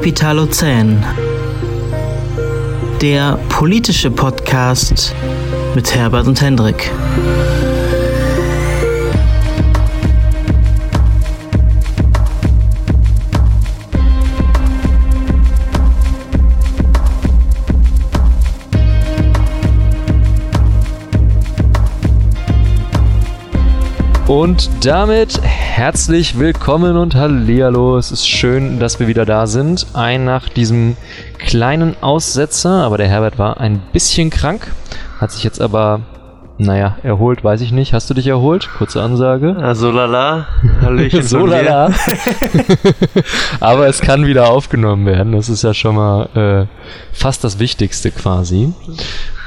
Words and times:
Kapitalozän. 0.00 1.04
Der 3.02 3.38
politische 3.50 4.10
Podcast 4.10 5.14
mit 5.74 5.94
Herbert 5.94 6.26
und 6.26 6.40
Hendrik. 6.40 6.90
Und 24.30 24.86
damit 24.86 25.42
herzlich 25.42 26.38
willkommen 26.38 26.96
und 26.96 27.16
hallihallo. 27.16 27.98
Es 27.98 28.12
ist 28.12 28.28
schön, 28.28 28.78
dass 28.78 29.00
wir 29.00 29.08
wieder 29.08 29.26
da 29.26 29.48
sind. 29.48 29.88
Ein 29.92 30.24
nach 30.24 30.48
diesem 30.48 30.96
kleinen 31.38 32.00
Aussetzer, 32.00 32.84
aber 32.84 32.96
der 32.96 33.08
Herbert 33.08 33.40
war 33.40 33.58
ein 33.58 33.82
bisschen 33.92 34.30
krank, 34.30 34.70
hat 35.18 35.32
sich 35.32 35.42
jetzt 35.42 35.60
aber, 35.60 36.02
naja, 36.58 36.96
erholt, 37.02 37.42
weiß 37.42 37.60
ich 37.60 37.72
nicht. 37.72 37.92
Hast 37.92 38.08
du 38.08 38.14
dich 38.14 38.28
erholt? 38.28 38.68
Kurze 38.78 39.02
Ansage. 39.02 39.56
So 39.74 39.90
lala. 39.90 40.46
Hallöchen 40.80 41.22
so 41.24 41.44
lala. 41.44 41.90
aber 43.60 43.88
es 43.88 44.00
kann 44.00 44.26
wieder 44.26 44.48
aufgenommen 44.48 45.06
werden. 45.06 45.32
Das 45.32 45.48
ist 45.48 45.64
ja 45.64 45.74
schon 45.74 45.96
mal 45.96 46.28
äh, 46.36 46.66
fast 47.12 47.42
das 47.42 47.58
Wichtigste 47.58 48.12
quasi. 48.12 48.72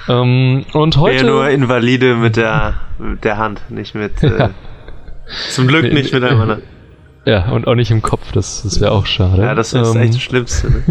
Ähm, 0.09 0.65
und 0.73 0.97
heute. 0.97 1.23
Ja, 1.25 1.31
nur 1.31 1.49
Invalide 1.49 2.15
mit 2.15 2.35
der, 2.35 2.73
mit 2.99 3.23
der 3.23 3.37
Hand, 3.37 3.61
nicht 3.69 3.95
mit. 3.95 4.21
Äh, 4.21 4.49
Zum 5.49 5.67
Glück 5.67 5.91
nicht 5.91 6.13
mit 6.13 6.23
einmal. 6.23 6.61
Ja, 7.25 7.51
und 7.51 7.67
auch 7.67 7.75
nicht 7.75 7.89
im 7.89 8.01
Kopf, 8.01 8.33
das, 8.33 8.63
das 8.63 8.81
wäre 8.81 8.91
auch 8.91 9.05
schade. 9.05 9.43
Ja, 9.43 9.55
das 9.55 9.71
ist 9.71 9.95
ähm, 9.95 10.01
echt 10.01 10.15
das 10.15 10.21
Schlimmste. 10.21 10.69
Ne? 10.69 10.83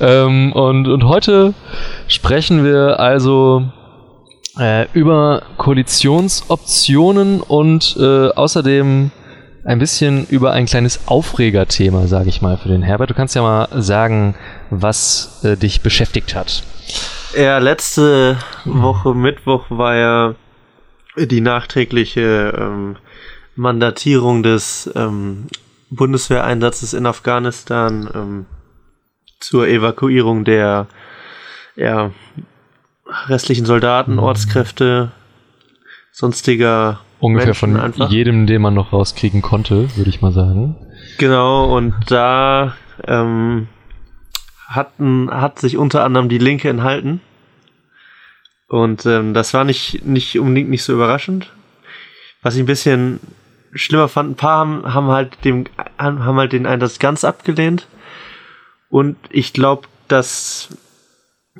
ähm, 0.00 0.52
und, 0.52 0.86
und 0.86 1.04
heute 1.08 1.54
sprechen 2.06 2.64
wir 2.64 3.00
also 3.00 3.64
äh, 4.58 4.86
über 4.92 5.42
Koalitionsoptionen 5.56 7.40
und 7.40 7.96
äh, 7.98 8.28
außerdem 8.28 9.10
ein 9.64 9.78
bisschen 9.78 10.26
über 10.28 10.52
ein 10.52 10.66
kleines 10.66 11.08
Aufregerthema, 11.08 12.06
sage 12.06 12.28
ich 12.28 12.42
mal, 12.42 12.56
für 12.56 12.68
den 12.68 12.82
Herbert. 12.82 13.10
Du 13.10 13.14
kannst 13.14 13.34
ja 13.34 13.42
mal 13.42 13.68
sagen, 13.82 14.36
was 14.70 15.40
äh, 15.42 15.56
dich 15.56 15.80
beschäftigt 15.80 16.34
hat. 16.34 16.62
Ja, 17.36 17.58
letzte 17.58 18.36
Woche 18.64 19.14
Mittwoch 19.14 19.64
war 19.70 19.96
ja 19.96 20.34
die 21.16 21.40
nachträgliche 21.40 22.54
ähm, 22.58 22.96
Mandatierung 23.56 24.42
des 24.42 24.90
ähm, 24.94 25.46
Bundeswehreinsatzes 25.90 26.92
in 26.92 27.06
Afghanistan 27.06 28.10
ähm, 28.14 28.46
zur 29.40 29.68
Evakuierung 29.68 30.44
der 30.44 30.88
ja, 31.76 32.10
restlichen 33.26 33.66
Soldaten, 33.66 34.12
mhm. 34.12 34.20
Ortskräfte, 34.20 35.12
sonstiger 36.12 37.00
Ungefähr 37.20 37.48
Menschen 37.48 37.72
von 37.72 37.80
einfach. 37.80 38.10
jedem, 38.10 38.46
den 38.46 38.62
man 38.62 38.74
noch 38.74 38.92
rauskriegen 38.92 39.42
konnte, 39.42 39.96
würde 39.96 40.10
ich 40.10 40.20
mal 40.20 40.32
sagen. 40.32 40.76
Genau, 41.18 41.74
und 41.76 41.94
da 42.08 42.74
ähm, 43.06 43.68
hatten, 44.68 45.30
hat 45.30 45.58
sich 45.58 45.76
unter 45.76 46.04
anderem 46.04 46.28
die 46.28 46.38
Linke 46.38 46.68
enthalten. 46.68 47.20
Und 48.68 49.06
ähm, 49.06 49.34
das 49.34 49.54
war 49.54 49.64
nicht, 49.64 50.04
nicht 50.04 50.38
unbedingt 50.38 50.70
nicht 50.70 50.82
so 50.82 50.92
überraschend. 50.92 51.52
Was 52.42 52.54
ich 52.54 52.60
ein 52.60 52.66
bisschen 52.66 53.20
schlimmer 53.74 54.08
fand, 54.08 54.30
ein 54.30 54.36
paar 54.36 54.58
haben, 54.58 54.94
haben 54.94 55.08
halt 55.08 55.44
dem, 55.44 55.64
haben 55.98 56.36
halt 56.36 56.52
den 56.52 56.66
Einsatz 56.66 56.98
ganz 56.98 57.24
abgelehnt. 57.24 57.86
Und 58.88 59.16
ich 59.30 59.52
glaube, 59.52 59.88
dass 60.08 60.68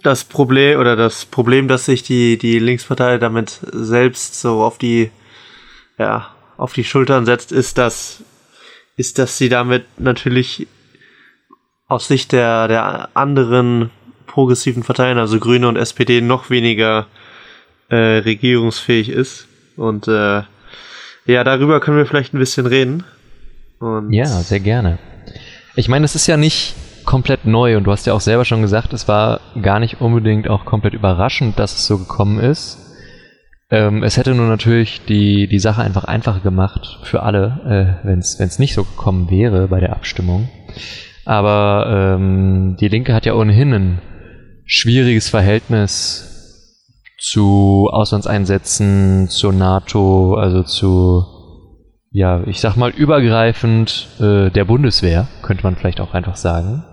das 0.03 0.25
Problem 0.25 0.81
oder 0.81 0.97
das 0.97 1.25
Problem, 1.25 1.69
dass 1.69 1.87
sich 1.87 2.03
die, 2.03 2.37
die 2.39 2.59
Linkspartei 2.59 3.19
damit 3.19 3.61
selbst 3.73 4.41
so 4.41 4.63
auf 4.63 4.79
die, 4.79 5.11
ja, 5.99 6.35
auf 6.57 6.73
die 6.73 6.85
Schultern 6.85 7.27
setzt, 7.27 7.53
ist, 7.53 7.79
dass, 7.79 8.23
ist, 8.97 9.19
dass 9.19 9.39
sie 9.39 9.49
damit 9.49 9.87
natürlich 9.99 10.67
aus 11.87 12.09
Sicht 12.09 12.33
der, 12.33 12.69
der 12.69 13.11
anderen 13.15 13.91
progressiven 14.27 14.83
Parteien, 14.83 15.19
also 15.19 15.39
Grüne 15.39 15.69
und 15.69 15.77
SPD, 15.77 16.21
noch 16.21 16.51
weniger 16.51 17.07
äh, 17.89 17.97
regierungsfähig 17.97 19.09
ist. 19.09 19.47
Und 19.77 20.09
äh, 20.09 20.43
ja, 21.27 21.45
darüber 21.45 21.81
können 21.81 21.97
wir 21.97 22.07
vielleicht 22.07 22.35
ein 22.35 22.39
bisschen 22.39 22.67
reden. 22.67 23.05
Und 23.79 24.13
ja, 24.13 24.27
sehr 24.27 24.61
gerne. 24.61 24.99
Ich 25.77 25.89
meine, 25.89 26.05
es 26.05 26.15
ist 26.15 26.27
ja 26.27 26.37
nicht 26.37 26.75
komplett 27.05 27.45
neu 27.45 27.77
und 27.77 27.85
du 27.85 27.91
hast 27.91 28.07
ja 28.07 28.15
auch 28.15 28.21
selber 28.21 28.45
schon 28.45 28.63
gesagt, 28.63 28.93
es 28.93 29.09
war 29.09 29.41
gar 29.61 29.79
nicht 29.79 30.01
unbedingt 30.01 30.49
auch 30.49 30.65
komplett 30.65 30.95
überraschend, 30.95 31.59
dass 31.59 31.75
es 31.75 31.87
so 31.87 31.99
gekommen 31.99 32.39
ist. 32.39 32.79
Ähm, 33.71 34.03
es 34.03 34.17
hätte 34.17 34.35
nur 34.35 34.47
natürlich 34.47 35.05
die, 35.05 35.49
die 35.49 35.59
Sache 35.59 35.83
einfach 35.83 36.05
einfacher 36.05 36.41
gemacht 36.41 37.01
für 37.03 37.23
alle, 37.23 37.99
äh, 38.05 38.07
wenn 38.07 38.19
es 38.21 38.59
nicht 38.59 38.75
so 38.75 38.85
gekommen 38.85 39.31
wäre 39.31 39.69
bei 39.69 39.81
der 39.81 39.93
Abstimmung. 39.93 40.49
Aber 41.25 42.17
ähm, 42.17 42.77
die 42.79 42.89
Linke 42.89 43.15
hat 43.15 43.27
ja 43.27 43.35
ohnehin 43.35 43.73
einen 43.73 43.99
schwieriges 44.67 45.29
Verhältnis 45.29 46.31
zu 47.19 47.89
Auslandseinsätzen, 47.91 49.29
zur 49.29 49.53
NATO, 49.53 50.35
also 50.35 50.63
zu, 50.63 51.25
ja, 52.11 52.43
ich 52.47 52.61
sag 52.61 52.77
mal, 52.77 52.91
übergreifend 52.91 54.09
äh, 54.21 54.51
der 54.51 54.65
Bundeswehr, 54.65 55.29
könnte 55.43 55.65
man 55.65 55.77
vielleicht 55.77 56.01
auch 56.01 56.13
einfach 56.13 56.37
sagen. 56.37 56.85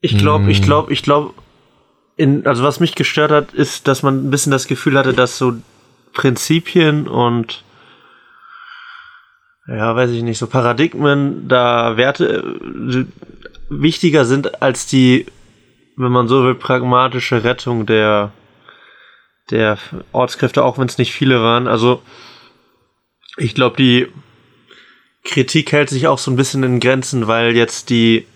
Ich 0.00 0.18
glaube, 0.18 0.44
hm. 0.44 0.50
ich 0.50 0.62
glaube, 0.62 0.92
ich 0.92 1.02
glaube, 1.02 1.34
also 2.44 2.62
was 2.62 2.80
mich 2.80 2.94
gestört 2.94 3.30
hat, 3.30 3.52
ist, 3.52 3.88
dass 3.88 4.02
man 4.02 4.26
ein 4.26 4.30
bisschen 4.30 4.52
das 4.52 4.66
Gefühl 4.66 4.98
hatte, 4.98 5.12
dass 5.12 5.38
so 5.38 5.54
Prinzipien 6.12 7.08
und 7.08 7.64
ja, 9.68 9.94
weiß 9.94 10.10
ich 10.10 10.22
nicht, 10.22 10.38
so 10.38 10.46
Paradigmen 10.46 11.48
da 11.48 11.96
Werte 11.96 12.42
äh, 12.42 13.04
wichtiger 13.68 14.24
sind 14.24 14.60
als 14.60 14.86
die 14.86 15.26
wenn 15.96 16.12
man 16.12 16.28
so 16.28 16.44
will, 16.44 16.54
pragmatische 16.54 17.44
Rettung 17.44 17.86
der, 17.86 18.32
der 19.50 19.78
Ortskräfte, 20.12 20.64
auch 20.64 20.78
wenn 20.78 20.88
es 20.88 20.98
nicht 20.98 21.12
viele 21.12 21.42
waren. 21.42 21.66
Also 21.68 22.02
ich 23.36 23.54
glaube, 23.54 23.76
die 23.76 24.08
Kritik 25.24 25.72
hält 25.72 25.88
sich 25.88 26.08
auch 26.08 26.18
so 26.18 26.30
ein 26.30 26.36
bisschen 26.36 26.62
in 26.62 26.80
Grenzen, 26.80 27.26
weil 27.26 27.56
jetzt 27.56 27.90
die 27.90 28.26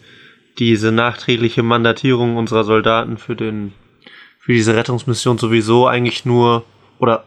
diese 0.58 0.90
nachträgliche 0.90 1.62
Mandatierung 1.62 2.36
unserer 2.36 2.64
Soldaten 2.64 3.18
für 3.18 3.36
den 3.36 3.74
für 4.38 4.52
diese 4.52 4.76
Rettungsmission 4.76 5.38
sowieso 5.38 5.86
eigentlich 5.86 6.24
nur 6.24 6.64
oder 6.98 7.24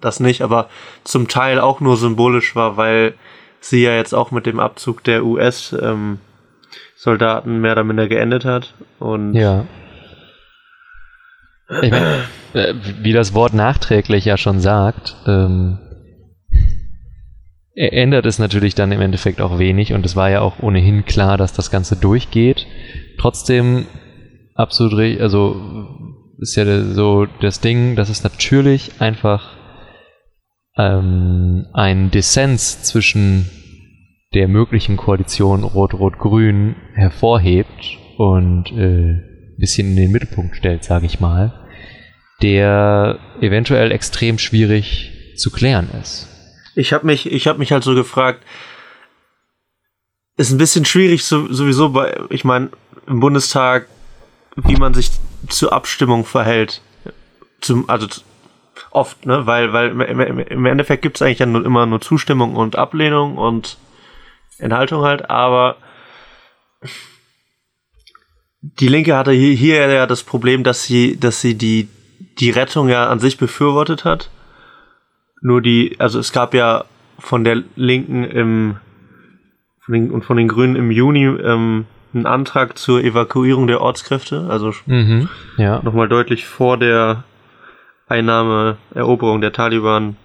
das 0.00 0.20
nicht, 0.20 0.42
aber 0.42 0.68
zum 1.04 1.26
Teil 1.26 1.58
auch 1.58 1.80
nur 1.80 1.96
symbolisch 1.96 2.54
war, 2.54 2.76
weil 2.76 3.14
sie 3.60 3.82
ja 3.82 3.94
jetzt 3.96 4.14
auch 4.14 4.30
mit 4.30 4.46
dem 4.46 4.60
Abzug 4.60 5.02
der 5.04 5.24
US 5.24 5.74
ähm, 5.80 6.18
Soldaten 7.02 7.62
mehr 7.62 7.72
oder 7.72 7.84
minder 7.84 8.08
geendet 8.08 8.44
hat. 8.44 8.74
Und 8.98 9.32
ja. 9.32 9.64
Ich 11.80 11.90
meine, 11.90 12.24
äh, 12.52 12.74
wie 13.00 13.14
das 13.14 13.32
Wort 13.32 13.54
nachträglich 13.54 14.26
ja 14.26 14.36
schon 14.36 14.60
sagt, 14.60 15.16
ähm, 15.26 15.78
ändert 17.74 18.26
es 18.26 18.38
natürlich 18.38 18.74
dann 18.74 18.92
im 18.92 19.00
Endeffekt 19.00 19.40
auch 19.40 19.58
wenig 19.58 19.94
und 19.94 20.04
es 20.04 20.14
war 20.14 20.28
ja 20.28 20.42
auch 20.42 20.58
ohnehin 20.60 21.06
klar, 21.06 21.38
dass 21.38 21.54
das 21.54 21.70
Ganze 21.70 21.96
durchgeht. 21.96 22.66
Trotzdem 23.18 23.86
absolut, 24.54 25.20
also 25.22 25.88
ist 26.38 26.56
ja 26.56 26.82
so 26.82 27.26
das 27.40 27.60
Ding, 27.60 27.96
dass 27.96 28.10
es 28.10 28.24
natürlich 28.24 29.00
einfach 29.00 29.56
ähm, 30.76 31.66
ein 31.72 32.10
Dissens 32.10 32.82
zwischen 32.82 33.48
der 34.34 34.46
möglichen 34.46 34.96
Koalition 34.96 35.64
Rot-Rot-Grün 35.64 36.76
hervorhebt 36.94 37.98
und 38.16 38.70
äh, 38.70 38.76
ein 38.76 39.56
bisschen 39.58 39.88
in 39.88 39.96
den 39.96 40.12
Mittelpunkt 40.12 40.56
stellt, 40.56 40.84
sage 40.84 41.06
ich 41.06 41.18
mal, 41.18 41.68
der 42.40 43.18
eventuell 43.40 43.90
extrem 43.90 44.38
schwierig 44.38 45.34
zu 45.36 45.50
klären 45.50 45.90
ist. 46.00 46.28
Ich 46.76 46.92
habe 46.92 47.06
mich, 47.06 47.30
ich 47.30 47.48
habe 47.48 47.58
mich 47.58 47.72
halt 47.72 47.82
so 47.82 47.94
gefragt, 47.94 48.44
ist 50.36 50.52
ein 50.52 50.58
bisschen 50.58 50.84
schwierig 50.84 51.24
so, 51.24 51.52
sowieso 51.52 51.90
bei, 51.90 52.16
ich 52.30 52.44
meine, 52.44 52.70
im 53.08 53.18
Bundestag, 53.18 53.88
wie 54.54 54.76
man 54.76 54.94
sich 54.94 55.10
zur 55.48 55.72
Abstimmung 55.72 56.24
verhält. 56.24 56.82
Zum, 57.60 57.90
also 57.90 58.06
oft, 58.92 59.26
ne, 59.26 59.44
weil, 59.46 59.72
weil 59.72 60.00
im 60.00 60.66
Endeffekt 60.66 61.02
gibt 61.02 61.16
es 61.16 61.22
eigentlich 61.22 61.40
ja 61.40 61.46
nur, 61.46 61.64
immer 61.64 61.84
nur 61.86 62.00
Zustimmung 62.00 62.54
und 62.54 62.76
Ablehnung 62.76 63.36
und 63.36 63.76
Enthaltung 64.60 65.02
halt, 65.02 65.30
aber 65.30 65.76
die 68.62 68.88
Linke 68.88 69.16
hatte 69.16 69.32
hier, 69.32 69.54
hier 69.54 69.88
ja 69.90 70.06
das 70.06 70.22
Problem, 70.22 70.64
dass 70.64 70.84
sie, 70.84 71.18
dass 71.18 71.40
sie 71.40 71.56
die, 71.56 71.88
die 72.38 72.50
Rettung 72.50 72.88
ja 72.88 73.08
an 73.08 73.18
sich 73.18 73.38
befürwortet 73.38 74.04
hat. 74.04 74.30
Nur 75.40 75.62
die, 75.62 75.96
also 75.98 76.18
es 76.18 76.32
gab 76.32 76.52
ja 76.54 76.84
von 77.18 77.44
der 77.44 77.62
Linken 77.76 78.24
im, 78.24 78.76
von 79.80 79.94
den, 79.94 80.10
und 80.10 80.24
von 80.24 80.36
den 80.36 80.48
Grünen 80.48 80.76
im 80.76 80.90
Juni 80.90 81.24
ähm, 81.24 81.86
einen 82.12 82.26
Antrag 82.26 82.76
zur 82.76 83.02
Evakuierung 83.02 83.66
der 83.66 83.80
Ortskräfte, 83.80 84.46
also 84.50 84.74
Mhm. 84.86 85.28
Ja. 85.56 85.80
nochmal 85.82 86.08
deutlich 86.08 86.44
vor 86.44 86.76
der 86.76 87.24
Einnahme, 88.08 88.76
Eroberung 88.94 89.40
der 89.40 89.52
Taliban. 89.52 90.16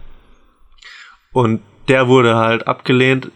Und 1.32 1.62
der 1.88 2.08
wurde 2.08 2.36
halt 2.36 2.68
abgelehnt. 2.68 3.30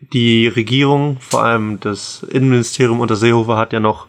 Die 0.00 0.46
Regierung, 0.46 1.18
vor 1.20 1.44
allem 1.44 1.80
das 1.80 2.22
Innenministerium 2.22 3.00
unter 3.00 3.16
Seehofer, 3.16 3.56
hat 3.56 3.72
ja 3.72 3.80
noch 3.80 4.06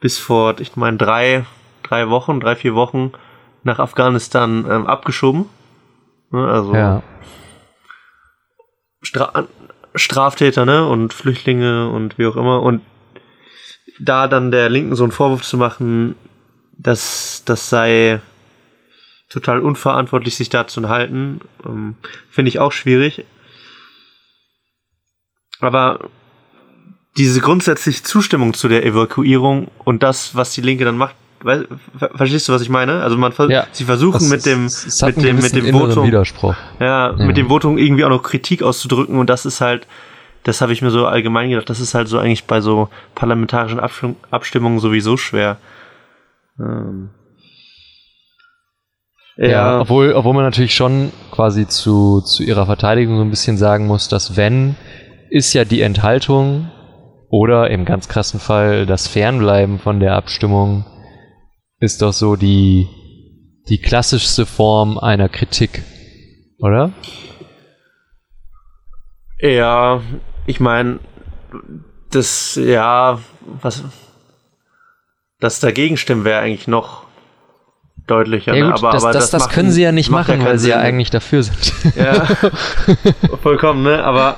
bis 0.00 0.18
vor, 0.18 0.58
ich 0.60 0.76
meine, 0.76 0.96
drei, 0.96 1.46
drei 1.82 2.10
Wochen, 2.10 2.40
drei, 2.40 2.56
vier 2.56 2.74
Wochen 2.74 3.12
nach 3.62 3.78
Afghanistan 3.78 4.66
ähm, 4.68 4.86
abgeschoben. 4.86 5.46
Ne, 6.30 6.46
Also 6.46 6.74
Ja. 6.74 7.02
Stra 9.02 9.46
Straftäter, 9.94 10.64
ne? 10.64 10.86
Und 10.88 11.14
Flüchtlinge 11.14 11.88
und 11.88 12.18
wie 12.18 12.26
auch 12.26 12.36
immer. 12.36 12.62
Und 12.62 12.82
da 14.00 14.26
dann 14.26 14.50
der 14.50 14.68
Linken 14.68 14.96
so 14.96 15.04
einen 15.04 15.12
Vorwurf 15.12 15.42
zu 15.42 15.56
machen, 15.56 16.16
dass 16.76 17.42
das 17.44 17.70
sei 17.70 18.20
total 19.28 19.60
unverantwortlich, 19.60 20.36
sich 20.36 20.48
da 20.48 20.66
zu 20.66 20.88
halten, 20.88 21.40
ähm, 21.64 21.96
finde 22.28 22.48
ich 22.48 22.58
auch 22.58 22.72
schwierig. 22.72 23.24
Aber 25.64 26.00
diese 27.16 27.40
grundsätzliche 27.40 28.02
Zustimmung 28.02 28.54
zu 28.54 28.68
der 28.68 28.84
Evakuierung 28.84 29.68
und 29.84 30.02
das, 30.02 30.34
was 30.34 30.52
die 30.52 30.60
Linke 30.62 30.84
dann 30.84 30.96
macht, 30.96 31.14
ver 31.40 31.64
verstehst 32.14 32.48
du, 32.48 32.52
was 32.52 32.62
ich 32.62 32.70
meine? 32.70 33.02
Also 33.02 33.16
man 33.18 33.32
ver 33.32 33.50
Ja. 33.50 33.66
sie 33.72 33.84
versuchen 33.84 34.28
mit 34.30 34.46
dem 34.46 34.66
ist- 34.66 35.02
mit 35.02 35.16
dem 35.22 35.36
mit 35.36 35.54
dem 35.54 35.72
Votum 35.72 36.06
Widerspruch. 36.06 36.54
ja, 36.80 37.10
Ja. 37.10 37.26
mit 37.26 37.36
dem 37.36 37.48
Votum 37.48 37.76
irgendwie 37.78 38.04
auch 38.04 38.08
noch 38.08 38.22
Kritik 38.22 38.62
auszudrücken 38.62 39.18
und 39.18 39.28
das 39.28 39.44
ist 39.44 39.60
halt, 39.60 39.86
das 40.44 40.60
habe 40.62 40.72
ich 40.72 40.80
mir 40.82 40.90
so 40.90 41.06
allgemein 41.06 41.50
gedacht, 41.50 41.68
das 41.68 41.80
ist 41.80 41.94
halt 41.94 42.08
so 42.08 42.18
eigentlich 42.18 42.44
bei 42.44 42.60
so 42.62 42.88
parlamentarischen 43.14 43.78
Abstimm 43.78 44.16
Abstimmungen 44.30 44.78
sowieso 44.80 45.16
schwer. 45.18 45.58
Ähm. 46.58 47.10
Ja, 49.36 49.80
obwohl, 49.80 50.12
obwohl 50.12 50.32
man 50.34 50.44
natürlich 50.44 50.74
schon 50.76 51.10
quasi 51.32 51.66
zu, 51.66 52.20
zu 52.20 52.42
ihrer 52.44 52.66
Verteidigung 52.66 53.16
so 53.16 53.22
ein 53.22 53.30
bisschen 53.30 53.56
sagen 53.58 53.86
muss, 53.88 54.08
dass 54.08 54.36
wenn, 54.36 54.76
ist 55.34 55.52
ja 55.52 55.64
die 55.64 55.80
Enthaltung 55.82 56.70
oder 57.28 57.68
im 57.70 57.84
ganz 57.84 58.06
krassen 58.08 58.38
Fall 58.38 58.86
das 58.86 59.08
Fernbleiben 59.08 59.80
von 59.80 59.98
der 59.98 60.14
Abstimmung 60.14 60.86
ist 61.80 62.02
doch 62.02 62.12
so 62.12 62.36
die, 62.36 62.86
die 63.68 63.78
klassischste 63.78 64.46
Form 64.46 64.96
einer 64.96 65.28
Kritik, 65.28 65.82
oder? 66.58 66.92
Ja, 69.40 70.00
ich 70.46 70.60
meine, 70.60 71.00
das, 72.12 72.54
ja, 72.54 73.18
was, 73.60 73.82
das 75.40 75.58
Dagegenstimmen 75.58 76.24
wäre 76.24 76.40
eigentlich 76.40 76.68
noch 76.68 77.02
deutlicher, 78.06 78.54
Ja 78.54 78.66
ne? 78.66 78.70
gut, 78.70 78.78
aber, 78.78 78.92
das, 78.92 79.02
aber 79.04 79.12
das, 79.12 79.30
das, 79.30 79.42
macht- 79.42 79.52
können 79.52 79.70
sie 79.72 79.82
ja 79.82 79.90
nicht 79.90 80.10
machen, 80.10 80.38
weil 80.38 80.44
keinen 80.44 80.58
sie 80.58 80.68
ja 80.70 80.76
Sinn. 80.76 80.86
eigentlich 80.86 81.10
dafür 81.10 81.42
sind. 81.42 81.72
Ja, 81.96 82.24
vollkommen, 83.42 83.82
ne? 83.82 84.04
Aber 84.04 84.36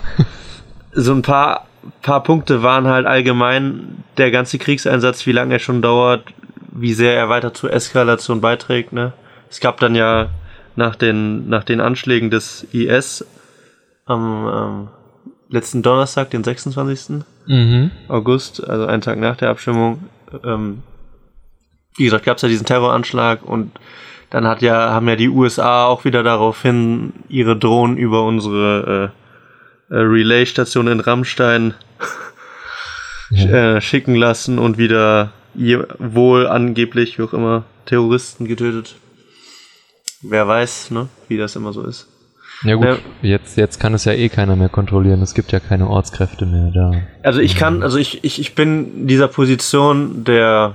so 0.97 1.13
ein 1.13 1.23
paar, 1.23 1.67
paar 2.03 2.23
Punkte 2.23 2.63
waren 2.63 2.87
halt 2.87 3.07
allgemein 3.07 4.03
der 4.17 4.31
ganze 4.31 4.59
Kriegseinsatz, 4.59 5.27
wie 5.27 5.33
lange 5.33 5.55
er 5.55 5.59
schon 5.59 5.83
dauert, 5.83 6.25
wie 6.73 6.95
sehr 6.95 7.15
er 7.15 7.29
weiter 7.29 7.55
zur 7.55 7.73
Eskalation 7.73 8.41
beiträgt, 8.41 8.93
ne? 8.93 9.13
Es 9.49 9.61
gab 9.61 9.79
dann 9.79 9.95
ja 9.95 10.31
nach 10.75 10.97
den, 10.97 11.49
nach 11.49 11.65
den 11.65 11.81
Anschlägen 11.81 12.31
des 12.31 12.67
IS 12.73 13.25
am 14.07 14.49
ähm, 14.53 14.89
letzten 15.49 15.83
Donnerstag, 15.83 16.31
den 16.31 16.43
26. 16.43 17.25
mhm. 17.47 17.91
August, 18.09 18.67
also 18.67 18.87
einen 18.87 19.03
Tag 19.03 19.19
nach 19.19 19.37
der 19.37 19.51
Abstimmung, 19.51 20.05
ähm, 20.45 20.83
wie 21.97 22.05
gesagt, 22.05 22.25
gab 22.25 22.37
es 22.37 22.43
ja 22.43 22.49
diesen 22.49 22.67
Terroranschlag 22.67 23.43
und 23.43 23.71
dann 24.31 24.47
hat 24.47 24.61
ja, 24.61 24.91
haben 24.91 25.09
ja 25.09 25.17
die 25.17 25.29
USA 25.29 25.87
auch 25.87 26.05
wieder 26.05 26.23
daraufhin 26.23 27.13
ihre 27.29 27.57
Drohnen 27.57 27.97
über 27.97 28.25
unsere 28.25 29.13
äh, 29.13 29.26
Relay-Station 29.91 30.89
in 30.89 31.01
Rammstein 31.01 31.75
äh, 33.31 33.81
schicken 33.81 34.15
lassen 34.15 34.59
und 34.59 34.79
wieder 34.79 35.33
wohl 35.99 36.47
angeblich, 36.47 37.19
wie 37.19 37.23
auch 37.23 37.33
immer, 37.33 37.65
Terroristen 37.87 38.47
getötet. 38.47 38.97
Wer 40.23 40.47
weiß, 40.47 40.91
ne, 40.91 41.09
wie 41.29 41.37
das 41.39 41.57
immer 41.57 41.73
so 41.73 41.83
ist. 41.83 42.09
Ja 42.63 42.75
gut, 42.75 42.85
Ja. 42.85 42.97
Jetzt, 43.23 43.57
jetzt 43.57 43.79
kann 43.79 43.95
es 43.95 44.05
ja 44.05 44.13
eh 44.13 44.29
keiner 44.29 44.57
mehr 44.57 44.69
kontrollieren. 44.69 45.21
Es 45.23 45.35
gibt 45.35 45.53
ja 45.53 45.61
keine 45.61 45.89
Ortskräfte 45.89 46.47
mehr 46.47 46.71
da. 46.73 47.03
Also 47.23 47.41
ich 47.41 47.55
kann, 47.57 47.83
also 47.83 47.99
ich, 47.99 48.25
ich, 48.25 48.41
ich 48.41 48.55
bin 48.55 49.01
in 49.01 49.07
dieser 49.07 49.29
Position 49.29 50.25
der 50.25 50.75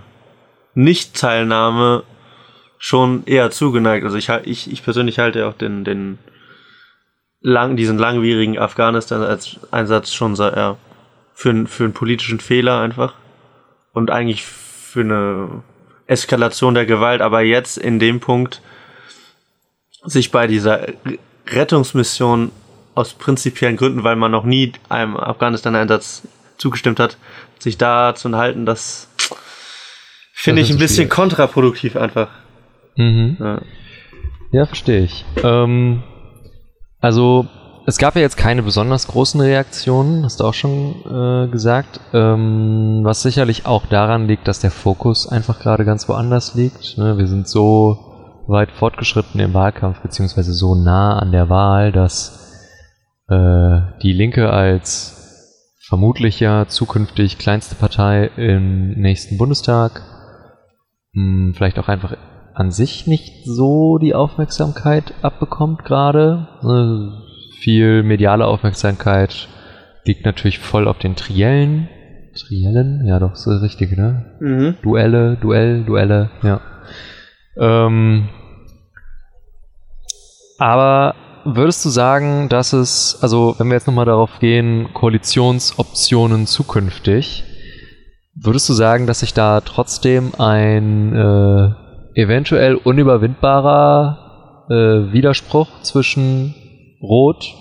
Nicht-Teilnahme 0.75 2.03
schon 2.77 3.25
eher 3.25 3.51
zugeneigt. 3.51 4.05
Also 4.05 4.17
ich, 4.17 4.29
ich, 4.43 4.71
ich 4.71 4.83
persönlich 4.83 5.19
halte 5.19 5.47
auch 5.47 5.53
den, 5.53 5.83
den 5.83 6.19
lang, 7.41 7.75
diesen 7.75 7.97
langwierigen 7.97 8.57
Afghanistan-Einsatz 8.59 10.13
schon 10.13 10.35
sehr, 10.35 10.53
ja, 10.55 10.77
für, 11.33 11.49
einen- 11.49 11.67
für 11.67 11.83
einen 11.85 11.93
politischen 11.93 12.39
Fehler 12.39 12.79
einfach. 12.81 13.13
Und 13.93 14.11
eigentlich 14.11 14.43
für 14.45 15.01
eine 15.01 15.63
Eskalation 16.07 16.73
der 16.73 16.85
Gewalt. 16.85 17.21
Aber 17.21 17.41
jetzt 17.41 17.77
in 17.77 17.99
dem 17.99 18.19
Punkt 18.19 18.61
sich 20.03 20.31
bei 20.31 20.47
dieser 20.47 20.85
Rettungsmission 21.47 22.51
aus 22.95 23.13
prinzipiellen 23.13 23.77
Gründen, 23.77 24.03
weil 24.03 24.15
man 24.15 24.31
noch 24.31 24.43
nie 24.43 24.73
einem 24.89 25.17
Afghanistan-Einsatz 25.17 26.23
zugestimmt 26.57 26.99
hat, 26.99 27.17
sich 27.59 27.77
da 27.77 28.13
zu 28.15 28.35
halten, 28.35 28.65
das 28.65 29.07
finde 30.33 30.61
ich 30.61 30.69
ein 30.69 30.77
bisschen 30.77 30.95
schwierig. 31.05 31.11
kontraproduktiv 31.11 31.95
einfach. 31.95 32.29
Mhm. 32.97 33.38
Ja. 33.39 33.61
Ja, 34.51 34.65
verstehe 34.65 35.03
ich. 35.05 35.25
Ähm, 35.43 36.03
also, 37.01 37.48
es 37.86 37.98
gab 37.98 38.15
ja 38.15 38.21
jetzt 38.21 38.38
keine 38.38 38.63
besonders 38.63 39.07
großen 39.07 39.42
Reaktionen, 39.42 40.24
hast 40.24 40.39
du 40.39 40.45
auch 40.45 40.53
schon 40.53 40.95
äh, 41.06 41.51
gesagt. 41.51 42.00
Ähm, 42.13 43.01
was 43.03 43.24
sicherlich 43.24 43.65
auch 43.65 43.88
daran 43.88 44.27
liegt, 44.27 44.48
dass 44.48 44.59
der 44.59 44.71
Fokus 44.71 45.27
einfach 45.27 45.59
gerade 45.59 45.83
ganz 45.83 46.07
woanders 46.07 46.53
liegt. 46.53 46.98
Ne? 46.98 47.18
Wir 47.18 47.27
sind 47.27 47.48
so 47.48 47.98
weit 48.48 48.71
fortgeschritten 48.71 49.39
im 49.39 49.53
Wahlkampf, 49.53 50.00
beziehungsweise 50.01 50.53
so 50.53 50.75
nah 50.75 51.18
an 51.18 51.31
der 51.31 51.50
Wahl, 51.50 51.92
dass 51.92 52.53
äh, 53.30 53.80
die 54.03 54.13
Linke 54.13 54.51
als 54.51 55.18
vermutlich 55.88 56.39
ja 56.39 56.68
zukünftig 56.68 57.38
kleinste 57.38 57.75
Partei 57.75 58.30
im 58.38 58.91
nächsten 58.91 59.38
Bundestag 59.38 60.03
mh, 61.13 61.53
vielleicht 61.55 61.79
auch 61.79 61.88
einfach 61.88 62.15
an 62.53 62.72
sich 62.72 63.08
nicht 63.08 63.46
so 63.46 63.98
die 63.98 64.13
Aufmerksamkeit 64.13 65.13
abbekommt 65.22 65.86
gerade. 65.86 66.48
Äh, 66.63 67.55
viel 67.62 68.03
mediale 68.03 68.46
Aufmerksamkeit 68.46 69.48
liegt 70.05 70.25
natürlich 70.25 70.60
voll 70.60 70.88
auf 70.88 70.98
den 70.98 71.15
Triellen. 71.15 71.88
Triellen? 72.36 73.05
Ja, 73.05 73.20
doch, 73.20 73.36
so 73.36 73.51
richtig, 73.51 73.96
ne? 73.98 74.25
Mhm. 74.39 74.75
Duelle, 74.81 75.38
Duell, 75.38 75.84
Duelle, 75.84 76.31
ja. 76.43 76.62
Ähm, 77.58 78.29
aber 80.58 81.15
würdest 81.43 81.84
du 81.86 81.89
sagen, 81.89 82.50
dass 82.50 82.74
es, 82.74 83.17
also 83.22 83.55
wenn 83.58 83.67
wir 83.67 83.74
jetzt 83.74 83.88
nochmal 83.88 84.05
darauf 84.05 84.39
gehen, 84.39 84.93
Koalitionsoptionen 84.93 86.48
zukünftig, 86.48 87.43
würdest 88.36 88.70
du 88.70 88.74
sagen, 88.74 89.08
dass 89.08 89.20
sich 89.20 89.34
da 89.34 89.62
trotzdem 89.62 90.34
ein 90.38 91.15
äh, 91.15 91.80
eventuell 92.13 92.75
unüberwindbarer 92.75 94.65
äh, 94.70 95.13
Widerspruch 95.13 95.82
zwischen 95.82 96.56
Rot, 97.01 97.53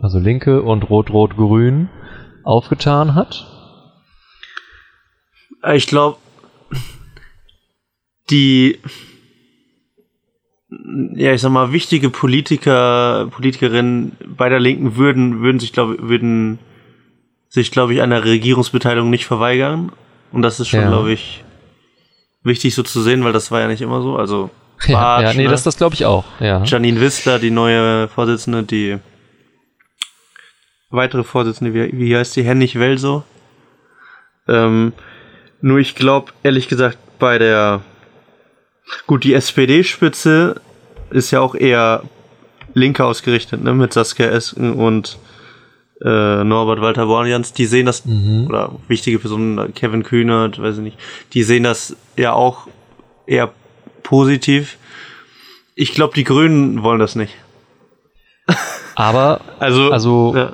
also 0.00 0.18
Linke 0.18 0.62
und 0.62 0.88
Rot-Rot-Grün 0.90 1.88
aufgetan 2.44 3.14
hat? 3.14 3.46
Ich 5.74 5.86
glaube, 5.86 6.18
die, 8.30 8.78
ja, 11.14 11.32
ich 11.32 11.40
sag 11.40 11.50
mal, 11.50 11.72
wichtige 11.72 12.10
Politiker, 12.10 13.28
Politikerinnen 13.30 14.12
bei 14.26 14.48
der 14.48 14.60
Linken 14.60 14.96
würden, 14.96 15.40
würden 15.40 15.60
sich, 15.60 15.72
glaube 15.72 15.96
würden 16.08 16.58
sich, 17.48 17.70
glaube 17.70 17.94
ich, 17.94 18.02
einer 18.02 18.24
Regierungsbeteiligung 18.24 19.10
nicht 19.10 19.26
verweigern. 19.26 19.92
Und 20.32 20.42
das 20.42 20.58
ist 20.60 20.68
schon, 20.68 20.80
Ja. 20.80 20.88
glaube 20.88 21.12
ich, 21.12 21.43
wichtig 22.44 22.74
so 22.74 22.82
zu 22.82 23.02
sehen, 23.02 23.24
weil 23.24 23.32
das 23.32 23.50
war 23.50 23.60
ja 23.60 23.66
nicht 23.66 23.82
immer 23.82 24.00
so. 24.02 24.16
Also, 24.16 24.50
Ja, 24.86 24.98
Bartsch, 24.98 25.24
ja 25.24 25.32
nee, 25.34 25.44
ne? 25.44 25.50
das, 25.50 25.62
das 25.62 25.76
glaube 25.76 25.94
ich 25.94 26.04
auch. 26.04 26.24
Ja. 26.40 26.62
Janine 26.64 27.00
Wissler, 27.00 27.38
die 27.38 27.50
neue 27.50 28.08
Vorsitzende, 28.08 28.62
die 28.62 28.98
weitere 30.90 31.24
Vorsitzende, 31.24 31.74
wie, 31.74 31.98
wie 31.98 32.16
heißt 32.16 32.36
die? 32.36 32.44
Hennig 32.44 32.78
Welso. 32.78 33.24
Ähm, 34.46 34.92
nur 35.60 35.78
ich 35.78 35.94
glaube, 35.94 36.32
ehrlich 36.42 36.68
gesagt, 36.68 36.98
bei 37.18 37.38
der 37.38 37.80
gut, 39.06 39.24
die 39.24 39.34
SPD-Spitze 39.34 40.60
ist 41.10 41.30
ja 41.30 41.40
auch 41.40 41.54
eher 41.54 42.02
linker 42.74 43.06
ausgerichtet, 43.06 43.62
ne, 43.62 43.72
mit 43.72 43.92
Saskia 43.92 44.26
Esken 44.26 44.74
und 44.74 45.18
äh, 46.04 46.44
Norbert 46.44 46.80
Walter 46.82 47.06
Borjans, 47.06 47.52
die 47.54 47.64
sehen 47.66 47.86
das, 47.86 48.04
Mhm. 48.04 48.46
oder 48.48 48.72
wichtige 48.88 49.18
Personen, 49.18 49.72
Kevin 49.74 50.02
Kühnert, 50.02 50.60
weiß 50.60 50.76
ich 50.76 50.82
nicht, 50.82 50.98
die 51.32 51.42
sehen 51.42 51.62
das 51.64 51.96
ja 52.16 52.32
auch 52.34 52.66
eher 53.26 53.50
positiv. 54.02 54.76
Ich 55.74 55.94
glaube, 55.94 56.14
die 56.14 56.24
Grünen 56.24 56.82
wollen 56.82 56.98
das 57.00 57.16
nicht. 57.16 57.32
Aber, 58.94 59.40
Also, 59.58 59.90
also 59.90 60.34
ja. 60.36 60.52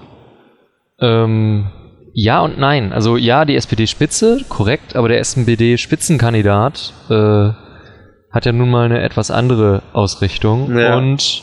ähm, 1.00 1.66
ja 2.14 2.40
und 2.40 2.59
nein. 2.59 2.92
Also 2.92 3.16
ja, 3.16 3.45
die 3.45 3.57
SPD-Spitze, 3.57 4.45
korrekt, 4.49 4.95
aber 4.97 5.09
der 5.09 5.19
SPD-Spitzenkandidat 5.21 6.92
äh, 7.11 7.50
hat 8.30 8.47
ja 8.47 8.52
nun 8.52 8.71
mal 8.71 8.85
eine 8.85 9.02
etwas 9.02 9.30
andere 9.30 9.83
Ausrichtung. 9.92 10.76
Ja. 10.78 10.97
Und, 10.97 11.42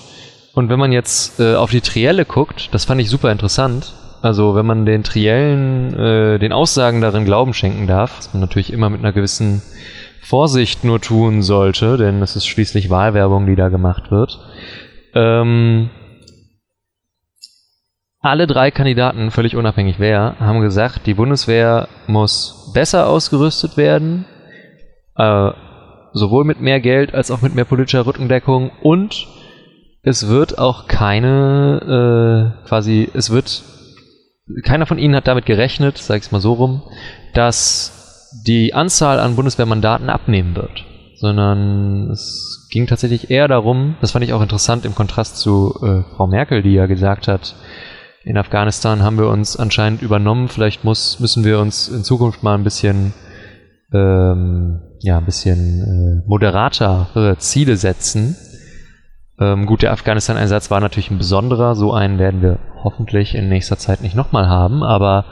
und 0.58 0.70
wenn 0.70 0.80
man 0.80 0.92
jetzt 0.92 1.40
äh, 1.40 1.54
auf 1.54 1.70
die 1.70 1.82
Trielle 1.82 2.26
guckt, 2.26 2.74
das 2.74 2.86
fand 2.86 3.00
ich 3.00 3.12
super 3.12 3.32
interessant. 3.32 3.94
Also 4.24 4.56
wenn 4.56 4.66
man 4.66 4.88
den 4.88 5.04
Triellen, 5.04 5.94
äh, 5.94 6.40
den 6.40 6.52
Aussagen 6.52 7.00
darin 7.00 7.26
Glauben 7.26 7.54
schenken 7.54 7.86
darf, 7.86 8.18
was 8.18 8.34
man 8.34 8.42
natürlich 8.42 8.74
immer 8.74 8.90
mit 8.90 9.02
einer 9.02 9.14
gewissen 9.14 9.62
Vorsicht 10.20 10.84
nur 10.84 11.00
tun 11.00 11.44
sollte, 11.44 11.98
denn 11.98 12.24
es 12.24 12.36
ist 12.36 12.48
schließlich 12.48 12.90
Wahlwerbung, 12.90 13.46
die 13.46 13.56
da 13.56 13.70
gemacht 13.70 14.10
wird. 14.10 14.40
Ähm, 15.14 15.92
alle 18.20 18.48
drei 18.48 18.72
Kandidaten, 18.72 19.30
völlig 19.30 19.56
unabhängig 19.56 20.00
wer, 20.00 20.38
haben 20.40 20.62
gesagt, 20.62 21.06
die 21.06 21.14
Bundeswehr 21.14 21.88
muss 22.08 22.72
besser 22.74 23.08
ausgerüstet 23.08 23.78
werden, 23.78 24.26
äh, 25.18 25.52
sowohl 26.14 26.46
mit 26.46 26.62
mehr 26.62 26.80
Geld 26.80 27.14
als 27.14 27.30
auch 27.30 27.44
mit 27.44 27.54
mehr 27.54 27.66
politischer 27.66 28.08
Rückendeckung 28.08 28.72
und 28.82 29.28
es 30.08 30.30
wird 30.30 30.58
auch 30.58 30.88
keine, 30.88 32.54
äh, 32.64 32.68
quasi, 32.68 33.10
es 33.14 33.30
wird, 33.30 33.62
keiner 34.64 34.86
von 34.86 35.00
ihnen 35.00 35.16
hat 35.16 35.28
damit 35.28 35.46
gerechnet, 35.46 35.98
sag 35.98 36.18
ich's 36.18 36.32
mal 36.32 36.40
so 36.40 36.54
rum, 36.54 36.84
dass 37.34 38.32
die 38.46 38.74
Anzahl 38.74 39.20
an 39.20 39.36
Bundeswehrmandaten 39.36 40.10
abnehmen 40.10 40.56
wird, 40.56 40.86
sondern 41.16 42.10
es 42.12 42.70
ging 42.72 42.88
tatsächlich 42.88 43.30
eher 43.30 43.50
darum, 43.50 43.98
das 44.00 44.12
fand 44.12 44.24
ich 44.24 44.32
auch 44.32 44.42
interessant 44.42 44.86
im 44.86 44.96
Kontrast 44.96 45.40
zu 45.40 45.76
äh, 45.84 46.16
Frau 46.16 46.28
Merkel, 46.28 46.64
die 46.64 46.74
ja 46.74 46.86
gesagt 46.86 47.28
hat, 47.28 47.56
in 48.24 48.38
Afghanistan 48.38 49.04
haben 49.04 49.18
wir 49.18 49.28
uns 49.28 49.58
anscheinend 49.58 50.02
übernommen. 50.02 50.50
Vielleicht 50.50 50.84
muss, 50.84 51.22
müssen 51.22 51.46
wir 51.46 51.60
uns 51.60 51.88
in 51.88 52.04
Zukunft 52.04 52.44
mal 52.44 52.56
ein 52.56 52.66
bisschen, 52.66 53.14
ähm, 53.94 54.82
ja, 55.00 55.18
ein 55.18 55.26
bisschen 55.26 56.24
äh, 56.26 56.28
moderatere 56.28 57.38
Ziele 57.38 57.78
setzen. 57.78 58.36
Ähm, 59.39 59.65
gut, 59.65 59.84
der 59.84 59.91
Afghanistan-Einsatz 59.91 60.72
war 60.72 60.79
natürlich 60.79 61.12
ein 61.12 61.17
besonderer. 61.17 61.75
So 61.75 61.94
einen 61.94 62.20
werden 62.20 62.41
wir 62.41 62.60
hoffentlich 62.84 63.36
in 63.36 63.50
nächster 63.50 63.77
Zeit 63.77 64.01
nicht 64.01 64.15
nochmal 64.15 64.48
haben. 64.48 64.84
Aber 64.84 65.25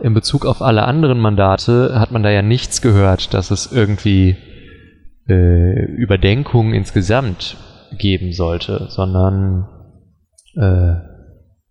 in 0.00 0.14
Bezug 0.14 0.46
auf 0.46 0.62
alle 0.62 0.84
anderen 0.84 1.18
Mandate 1.18 1.98
hat 1.98 2.10
man 2.10 2.22
da 2.22 2.30
ja 2.30 2.42
nichts 2.42 2.80
gehört, 2.80 3.34
dass 3.34 3.50
es 3.50 3.70
irgendwie 3.70 4.36
äh, 5.28 5.84
Überdenkungen 5.84 6.74
insgesamt 6.74 7.56
geben 7.98 8.32
sollte, 8.32 8.86
sondern 8.88 9.68
äh, 10.56 11.10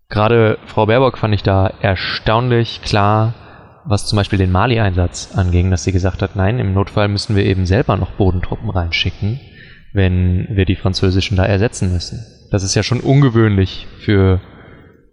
Gerade 0.10 0.58
Frau 0.65 0.88
Baerbock 0.88 1.19
fand 1.19 1.36
ich 1.36 1.43
da 1.43 1.67
erstaunlich 1.81 2.81
klar, 2.81 3.36
was 3.86 4.08
zum 4.08 4.17
Beispiel 4.17 4.39
den 4.39 4.51
Mali-Einsatz 4.51 5.36
anging, 5.36 5.69
dass 5.69 5.84
sie 5.84 5.91
gesagt 5.91 6.24
hat, 6.24 6.36
nein, 6.36 6.58
im 6.58 6.74
Notfall 6.74 7.08
müssen 7.08 7.36
wir 7.36 7.46
eben 7.46 7.67
selber 7.67 7.96
noch 7.96 8.12
Bodentruppen 8.12 8.72
reinschicken, 8.72 9.39
wenn 9.93 10.48
wir 10.51 10.65
die 10.65 10.75
französischen 10.75 11.38
da 11.38 11.46
ersetzen 11.46 11.91
müssen. 11.91 12.25
Das 12.51 12.63
ist 12.63 12.75
ja 12.75 12.84
schon 12.84 13.00
ungewöhnlich 13.00 13.88
für, 14.00 14.41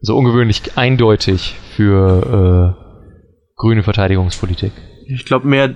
so 0.00 0.16
ungewöhnlich 0.16 0.76
eindeutig 0.76 1.54
für 1.75 2.76
äh, 2.76 2.87
grüne 3.56 3.83
Verteidigungspolitik. 3.83 4.73
Ich 5.06 5.25
glaube, 5.25 5.47
mehr, 5.47 5.75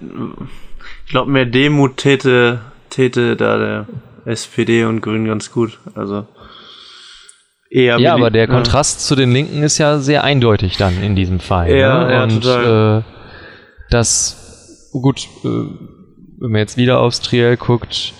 ich 1.06 1.10
glaube, 1.10 1.30
mehr 1.30 1.46
Demut 1.46 1.96
täte, 1.96 2.60
täte 2.90 3.36
da 3.36 3.58
der 3.58 3.86
SPD 4.24 4.84
und 4.84 5.00
Grünen 5.00 5.26
ganz 5.26 5.52
gut. 5.52 5.78
Also 5.94 6.26
eher 7.70 7.98
Ja, 7.98 8.14
aber 8.14 8.30
der 8.30 8.48
Kontrast 8.48 9.06
zu 9.06 9.14
den 9.14 9.32
Linken 9.32 9.62
ist 9.62 9.78
ja 9.78 9.98
sehr 9.98 10.24
eindeutig 10.24 10.76
dann 10.76 11.02
in 11.02 11.14
diesem 11.14 11.40
Fall. 11.40 11.70
Ja, 11.70 12.04
ne? 12.04 12.12
ja, 12.12 12.22
Und 12.24 12.42
total. 12.42 12.98
äh, 12.98 13.02
das, 13.90 14.90
gut, 14.92 15.26
äh, 15.44 15.48
wenn 15.48 16.50
man 16.50 16.60
jetzt 16.60 16.76
wieder 16.76 17.00
aufs 17.00 17.20
Triell 17.20 17.56
guckt, 17.56 18.14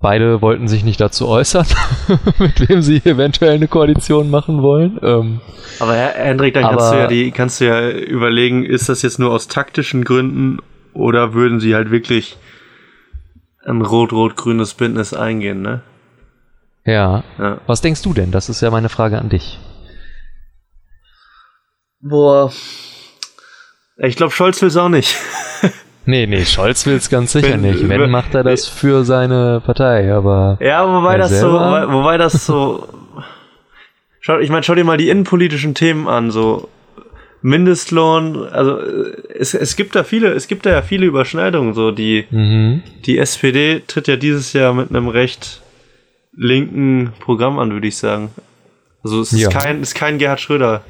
beide 0.00 0.40
wollten 0.42 0.68
sich 0.68 0.84
nicht 0.84 1.00
dazu 1.00 1.28
äußern, 1.28 1.66
mit 2.38 2.68
wem 2.68 2.82
sie 2.82 2.98
eventuell 3.04 3.52
eine 3.54 3.68
Koalition 3.68 4.30
machen 4.30 4.62
wollen. 4.62 4.98
Ähm, 5.02 5.40
Aber 5.80 5.94
Hendrik, 5.94 6.54
dann 6.54 6.64
kannst 6.64 6.86
Aber- 6.86 6.96
du 6.96 7.02
ja 7.02 7.06
die, 7.08 7.30
kannst 7.30 7.60
du 7.60 7.66
ja 7.66 7.90
überlegen, 7.90 8.64
ist 8.64 8.88
das 8.88 9.02
jetzt 9.02 9.18
nur 9.18 9.32
aus 9.32 9.48
taktischen 9.48 10.04
Gründen 10.04 10.58
oder 10.92 11.34
würden 11.34 11.60
sie 11.60 11.74
halt 11.74 11.90
wirklich 11.90 12.36
ein 13.64 13.82
rot-rot-grünes 13.82 14.74
Bündnis 14.74 15.12
eingehen, 15.12 15.60
ne? 15.62 15.82
ja. 16.84 17.24
Ja. 17.38 17.60
Was 17.66 17.80
denkst 17.80 18.02
du 18.02 18.14
denn? 18.14 18.30
Das 18.30 18.48
ist 18.48 18.60
ja 18.60 18.70
meine 18.70 18.88
Frage 18.88 19.18
an 19.18 19.28
dich. 19.28 19.58
Boah. 22.00 22.52
Ich 23.98 24.14
glaube, 24.16 24.32
Scholz 24.32 24.60
will 24.62 24.68
es 24.68 24.76
auch 24.76 24.88
nicht. 24.88 25.16
Nee, 26.06 26.26
nee, 26.26 26.44
Scholz 26.44 26.86
will 26.86 26.94
es 26.96 27.10
ganz 27.10 27.32
sicher 27.32 27.50
Wenn- 27.54 27.60
nicht. 27.62 27.88
Wenn, 27.88 28.10
macht 28.10 28.34
er 28.34 28.44
das 28.44 28.66
für 28.68 29.04
seine 29.04 29.60
Partei, 29.64 30.12
aber 30.12 30.56
Ja, 30.60 30.86
wobei 30.88 31.18
das 31.18 31.38
so, 31.40 31.52
wobei, 31.52 31.92
wobei 31.92 32.16
das 32.18 32.46
so. 32.46 32.88
Schau, 34.20 34.38
ich 34.38 34.50
meine, 34.50 34.62
schau 34.62 34.74
dir 34.74 34.84
mal 34.84 34.96
die 34.96 35.08
innenpolitischen 35.08 35.74
Themen 35.74 36.08
an, 36.08 36.30
so 36.30 36.68
Mindestlohn, 37.42 38.44
also 38.48 38.78
äh, 38.80 39.12
es, 39.38 39.54
es 39.54 39.76
gibt 39.76 39.94
da 39.94 40.02
viele, 40.04 40.32
es 40.32 40.48
gibt 40.48 40.66
da 40.66 40.70
ja 40.70 40.82
viele 40.82 41.06
Überschneidungen, 41.06 41.74
so 41.74 41.90
die, 41.92 42.26
mhm. 42.30 42.82
die 43.04 43.18
SPD 43.18 43.82
tritt 43.86 44.08
ja 44.08 44.16
dieses 44.16 44.52
Jahr 44.52 44.74
mit 44.74 44.90
einem 44.90 45.08
recht 45.08 45.60
linken 46.36 47.12
Programm 47.20 47.58
an, 47.58 47.72
würde 47.72 47.86
ich 47.86 47.96
sagen. 47.96 48.30
Also 49.04 49.20
es 49.20 49.32
ist 49.32 49.40
Ja. 49.42 49.48
kein, 49.48 49.80
ist 49.82 49.94
kein 49.94 50.18
Gerhard 50.18 50.40
Schröder. 50.40 50.82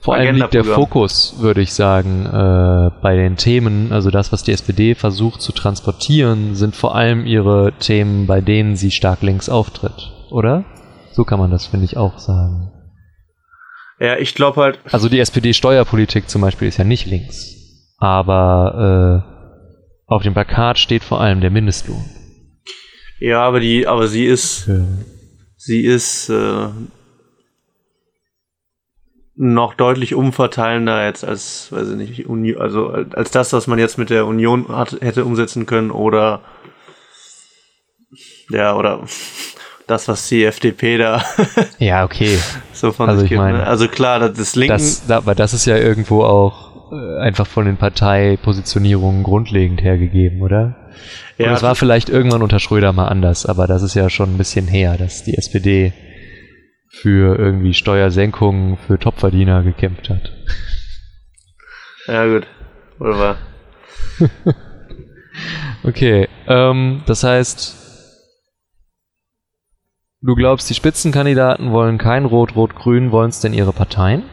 Vor 0.00 0.14
allem 0.14 0.36
liegt 0.36 0.54
der. 0.54 0.64
Fokus, 0.64 1.36
würde 1.38 1.60
ich 1.62 1.72
sagen, 1.72 2.26
äh, 2.26 2.90
bei 3.02 3.16
den 3.16 3.36
Themen, 3.36 3.92
also 3.92 4.10
das, 4.10 4.32
was 4.32 4.44
die 4.44 4.52
SPD 4.52 4.94
versucht 4.94 5.40
zu 5.42 5.52
transportieren, 5.52 6.54
sind 6.54 6.76
vor 6.76 6.94
allem 6.94 7.26
ihre 7.26 7.72
Themen, 7.78 8.26
bei 8.26 8.40
denen 8.40 8.76
sie 8.76 8.90
stark 8.90 9.22
links 9.22 9.48
auftritt, 9.48 10.12
oder? 10.30 10.64
So 11.12 11.24
kann 11.24 11.38
man 11.38 11.50
das, 11.50 11.66
finde 11.66 11.86
ich, 11.86 11.96
auch 11.96 12.18
sagen. 12.18 12.70
Ja, 13.98 14.16
ich 14.18 14.34
glaube 14.34 14.60
halt, 14.60 14.78
Also 14.92 15.08
die 15.08 15.18
SPD-Steuerpolitik 15.18 16.28
zum 16.28 16.42
Beispiel 16.42 16.68
ist 16.68 16.76
ja 16.76 16.84
nicht 16.84 17.06
links, 17.06 17.54
aber 17.98 19.24
äh, 19.26 20.12
auf 20.12 20.22
dem 20.22 20.34
Plakat 20.34 20.78
steht 20.78 21.02
vor 21.02 21.20
allem 21.20 21.40
der 21.40 21.50
Mindestlohn. 21.50 22.04
ja, 23.18 23.40
aber 23.40 23.58
die, 23.60 23.86
aber 23.86 24.06
sie 24.06 24.26
ist, 24.26 24.70
sie 25.56 25.80
ist 25.80 26.28
äh, 26.28 26.68
noch 29.38 29.74
deutlich 29.74 30.14
umverteilender 30.14 31.04
jetzt 31.04 31.24
als, 31.24 31.70
weiß 31.70 31.90
ich 31.90 32.26
nicht, 32.26 32.58
also 32.58 32.88
als 32.88 33.30
das, 33.30 33.52
was 33.52 33.66
man 33.66 33.78
jetzt 33.78 33.98
mit 33.98 34.08
der 34.10 34.26
Union 34.26 34.68
hat, 34.68 34.96
hätte 35.02 35.24
umsetzen 35.24 35.66
können 35.66 35.90
oder 35.90 36.40
ja, 38.50 38.74
oder 38.76 39.00
das, 39.86 40.08
was 40.08 40.28
die 40.28 40.44
FDP 40.44 40.98
da 40.98 41.22
Ja, 41.78 42.04
okay. 42.04 42.38
so 42.72 42.92
von 42.92 43.08
Also 43.08 43.20
sich 43.20 43.26
ich 43.26 43.30
gibt. 43.30 43.40
meine, 43.42 43.58
ne? 43.58 43.66
Also 43.66 43.88
klar, 43.88 44.18
das, 44.20 44.32
das 44.36 44.56
Linken, 44.56 44.72
Das, 44.74 45.06
da- 45.06 45.18
aber 45.18 45.34
das 45.34 45.52
ist 45.54 45.66
ja 45.66 45.76
irgendwo 45.76 46.22
auch 46.22 46.92
äh, 46.92 47.18
einfach 47.20 47.46
von 47.46 47.66
den 47.66 47.76
Parteipositionierungen 47.76 49.22
grundlegend 49.22 49.82
hergegeben, 49.82 50.40
oder? 50.42 50.76
ja, 51.38 51.48
Und 51.48 51.52
es 51.54 51.62
war 51.62 51.74
vielleicht 51.74 52.08
irgendwann 52.08 52.42
unter 52.42 52.58
Schröder 52.58 52.92
mal 52.92 53.08
anders, 53.08 53.44
aber 53.44 53.66
das 53.66 53.82
ist 53.82 53.94
ja 53.94 54.08
schon 54.08 54.34
ein 54.34 54.38
bisschen 54.38 54.66
her, 54.66 54.96
dass 54.98 55.24
die 55.24 55.36
SPD 55.36 55.92
für 57.02 57.38
irgendwie 57.38 57.74
Steuersenkungen 57.74 58.76
für 58.86 58.98
Topverdiener 58.98 59.62
gekämpft 59.62 60.10
hat. 60.10 60.32
ja 62.06 62.26
gut, 62.26 62.46
oder 62.98 63.18
war. 63.18 63.36
Okay, 65.86 66.28
ähm, 66.48 67.02
das 67.06 67.22
heißt, 67.22 67.76
du 70.20 70.34
glaubst, 70.34 70.68
die 70.68 70.74
Spitzenkandidaten 70.74 71.70
wollen 71.70 71.98
kein 71.98 72.24
Rot-Rot-Grün, 72.24 73.12
wollen 73.12 73.30
es 73.30 73.40
denn 73.40 73.54
ihre 73.54 73.72
Parteien? 73.72 74.24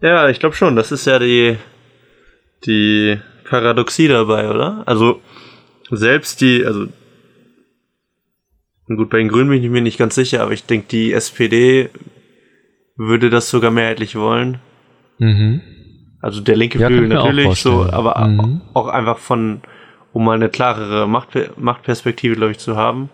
Ja, 0.00 0.28
ich 0.28 0.40
glaube 0.40 0.56
schon. 0.56 0.74
Das 0.74 0.90
ist 0.90 1.06
ja 1.06 1.20
die, 1.20 1.56
die 2.66 3.20
Paradoxie 3.44 4.08
dabei, 4.08 4.48
oder? 4.48 4.82
Also, 4.86 5.20
selbst 5.90 6.40
die, 6.40 6.64
also, 6.64 6.88
gut, 8.96 9.10
bei 9.10 9.18
den 9.18 9.28
Grünen 9.28 9.50
bin 9.50 9.62
ich 9.62 9.70
mir 9.70 9.82
nicht 9.82 9.98
ganz 9.98 10.14
sicher, 10.14 10.42
aber 10.42 10.52
ich 10.52 10.64
denke, 10.64 10.86
die 10.90 11.12
SPD 11.12 11.90
würde 12.96 13.30
das 13.30 13.50
sogar 13.50 13.70
mehrheitlich 13.70 14.16
wollen. 14.16 14.58
Mhm. 15.18 15.60
Also 16.20 16.40
der 16.40 16.56
linke 16.56 16.78
Ja, 16.78 16.88
Flügel 16.88 17.08
natürlich 17.08 17.60
so, 17.60 17.84
aber 17.84 18.18
Mhm. 18.26 18.60
auch 18.74 18.88
einfach 18.88 19.18
von, 19.18 19.60
um 20.12 20.24
mal 20.24 20.34
eine 20.34 20.48
klarere 20.48 21.06
Macht, 21.08 21.30
Machtperspektive, 21.58 22.34
glaube 22.34 22.52
ich, 22.52 22.58
zu 22.58 22.76
haben 22.76 23.08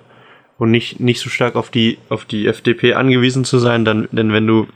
und 0.58 0.70
nicht, 0.70 1.00
nicht 1.00 1.20
so 1.20 1.28
stark 1.28 1.56
auf 1.56 1.70
die, 1.70 1.98
auf 2.08 2.24
die 2.24 2.46
FDP 2.46 2.94
angewiesen 2.94 3.44
zu 3.44 3.58
sein, 3.58 3.84
dann, 3.84 4.08
denn 4.12 4.32
wenn 4.32 4.46
du 4.46 4.66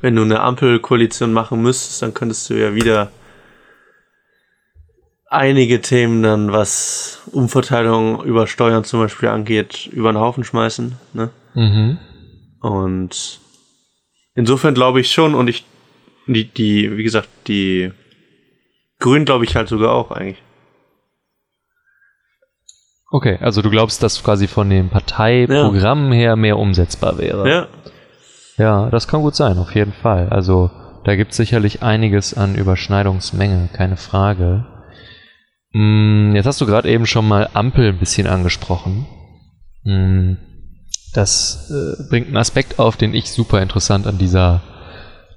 wenn 0.00 0.16
du 0.16 0.22
eine 0.22 0.40
Ampelkoalition 0.40 1.32
machen 1.32 1.62
müsstest, 1.62 2.02
dann 2.02 2.12
könntest 2.12 2.50
du 2.50 2.54
ja 2.54 2.74
wieder 2.74 3.12
einige 5.32 5.80
Themen 5.80 6.22
dann, 6.22 6.52
was 6.52 7.22
Umverteilung 7.32 8.22
über 8.24 8.46
Steuern 8.46 8.84
zum 8.84 9.00
Beispiel 9.00 9.28
angeht, 9.28 9.86
über 9.86 10.12
den 10.12 10.20
Haufen 10.20 10.44
schmeißen. 10.44 10.96
Ne? 11.14 11.30
Mhm. 11.54 11.98
Und 12.60 13.40
insofern 14.34 14.74
glaube 14.74 15.00
ich 15.00 15.10
schon, 15.10 15.34
und 15.34 15.48
ich, 15.48 15.64
die, 16.26 16.44
die, 16.44 16.96
wie 16.96 17.02
gesagt, 17.02 17.28
die 17.48 17.92
Grünen 18.98 19.24
glaube 19.24 19.44
ich 19.44 19.56
halt 19.56 19.68
sogar 19.68 19.92
auch 19.92 20.10
eigentlich. 20.10 20.42
Okay, 23.10 23.38
also 23.40 23.60
du 23.60 23.68
glaubst, 23.68 24.02
dass 24.02 24.22
quasi 24.22 24.46
von 24.46 24.70
dem 24.70 24.88
Parteiprogramm 24.88 26.12
ja. 26.12 26.18
her 26.18 26.36
mehr 26.36 26.58
umsetzbar 26.58 27.18
wäre. 27.18 27.48
Ja. 27.48 27.68
Ja, 28.58 28.90
das 28.90 29.08
kann 29.08 29.22
gut 29.22 29.34
sein, 29.34 29.58
auf 29.58 29.74
jeden 29.74 29.92
Fall. 29.92 30.28
Also 30.28 30.70
da 31.04 31.16
gibt 31.16 31.32
es 31.32 31.36
sicherlich 31.36 31.82
einiges 31.82 32.34
an 32.34 32.54
Überschneidungsmenge, 32.54 33.70
keine 33.72 33.96
Frage. 33.96 34.66
Hm, 35.72 36.34
jetzt 36.34 36.46
hast 36.46 36.60
du 36.60 36.66
gerade 36.66 36.90
eben 36.90 37.06
schon 37.06 37.26
mal 37.26 37.48
Ampel 37.54 37.88
ein 37.88 37.98
bisschen 37.98 38.26
angesprochen. 38.26 39.06
Hm, 39.84 40.36
das 41.14 41.70
äh, 41.70 42.08
bringt 42.08 42.28
einen 42.28 42.36
Aspekt 42.36 42.78
auf, 42.78 42.96
den 42.96 43.14
ich 43.14 43.30
super 43.30 43.62
interessant 43.62 44.06
an 44.06 44.18
dieser, 44.18 44.62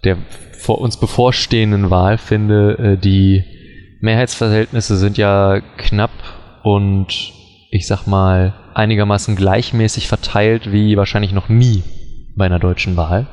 der 0.04 0.18
vor 0.60 0.80
uns 0.80 0.98
bevorstehenden 0.98 1.90
Wahl 1.90 2.18
finde. 2.18 2.78
Äh, 2.78 2.98
die 2.98 3.44
Mehrheitsverhältnisse 4.02 4.98
sind 4.98 5.18
ja 5.18 5.62
knapp 5.78 6.12
und 6.64 7.34
ich 7.72 7.88
sag 7.88 8.06
mal, 8.06 8.54
einigermaßen 8.74 9.36
gleichmäßig 9.36 10.08
verteilt 10.08 10.72
wie 10.72 10.98
wahrscheinlich 10.98 11.32
noch 11.32 11.50
nie 11.50 11.84
bei 12.36 12.46
einer 12.46 12.60
deutschen 12.60 12.98
Wahl. 12.98 13.28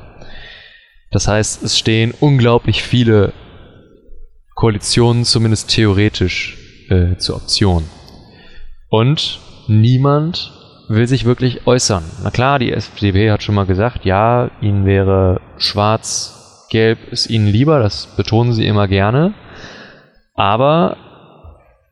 Das 1.11 1.27
heißt, 1.27 1.63
es 1.63 1.77
stehen 1.77 2.13
unglaublich 2.19 2.81
viele 2.81 3.33
Koalitionen, 4.55 5.25
zumindest 5.25 5.69
theoretisch, 5.69 6.57
äh, 6.89 7.17
zur 7.17 7.37
Option. 7.37 7.83
Und 8.89 9.39
niemand 9.67 10.51
will 10.87 11.07
sich 11.07 11.25
wirklich 11.25 11.65
äußern. 11.65 12.03
Na 12.23 12.29
klar, 12.29 12.59
die 12.59 12.71
FDP 12.71 13.31
hat 13.31 13.43
schon 13.43 13.55
mal 13.55 13.65
gesagt, 13.65 14.05
ja, 14.05 14.51
ihnen 14.61 14.85
wäre 14.85 15.41
schwarz-gelb 15.57 16.99
ist 17.11 17.29
ihnen 17.29 17.47
lieber, 17.47 17.79
das 17.79 18.07
betonen 18.15 18.53
sie 18.53 18.67
immer 18.67 18.87
gerne. 18.87 19.33
Aber 20.35 20.97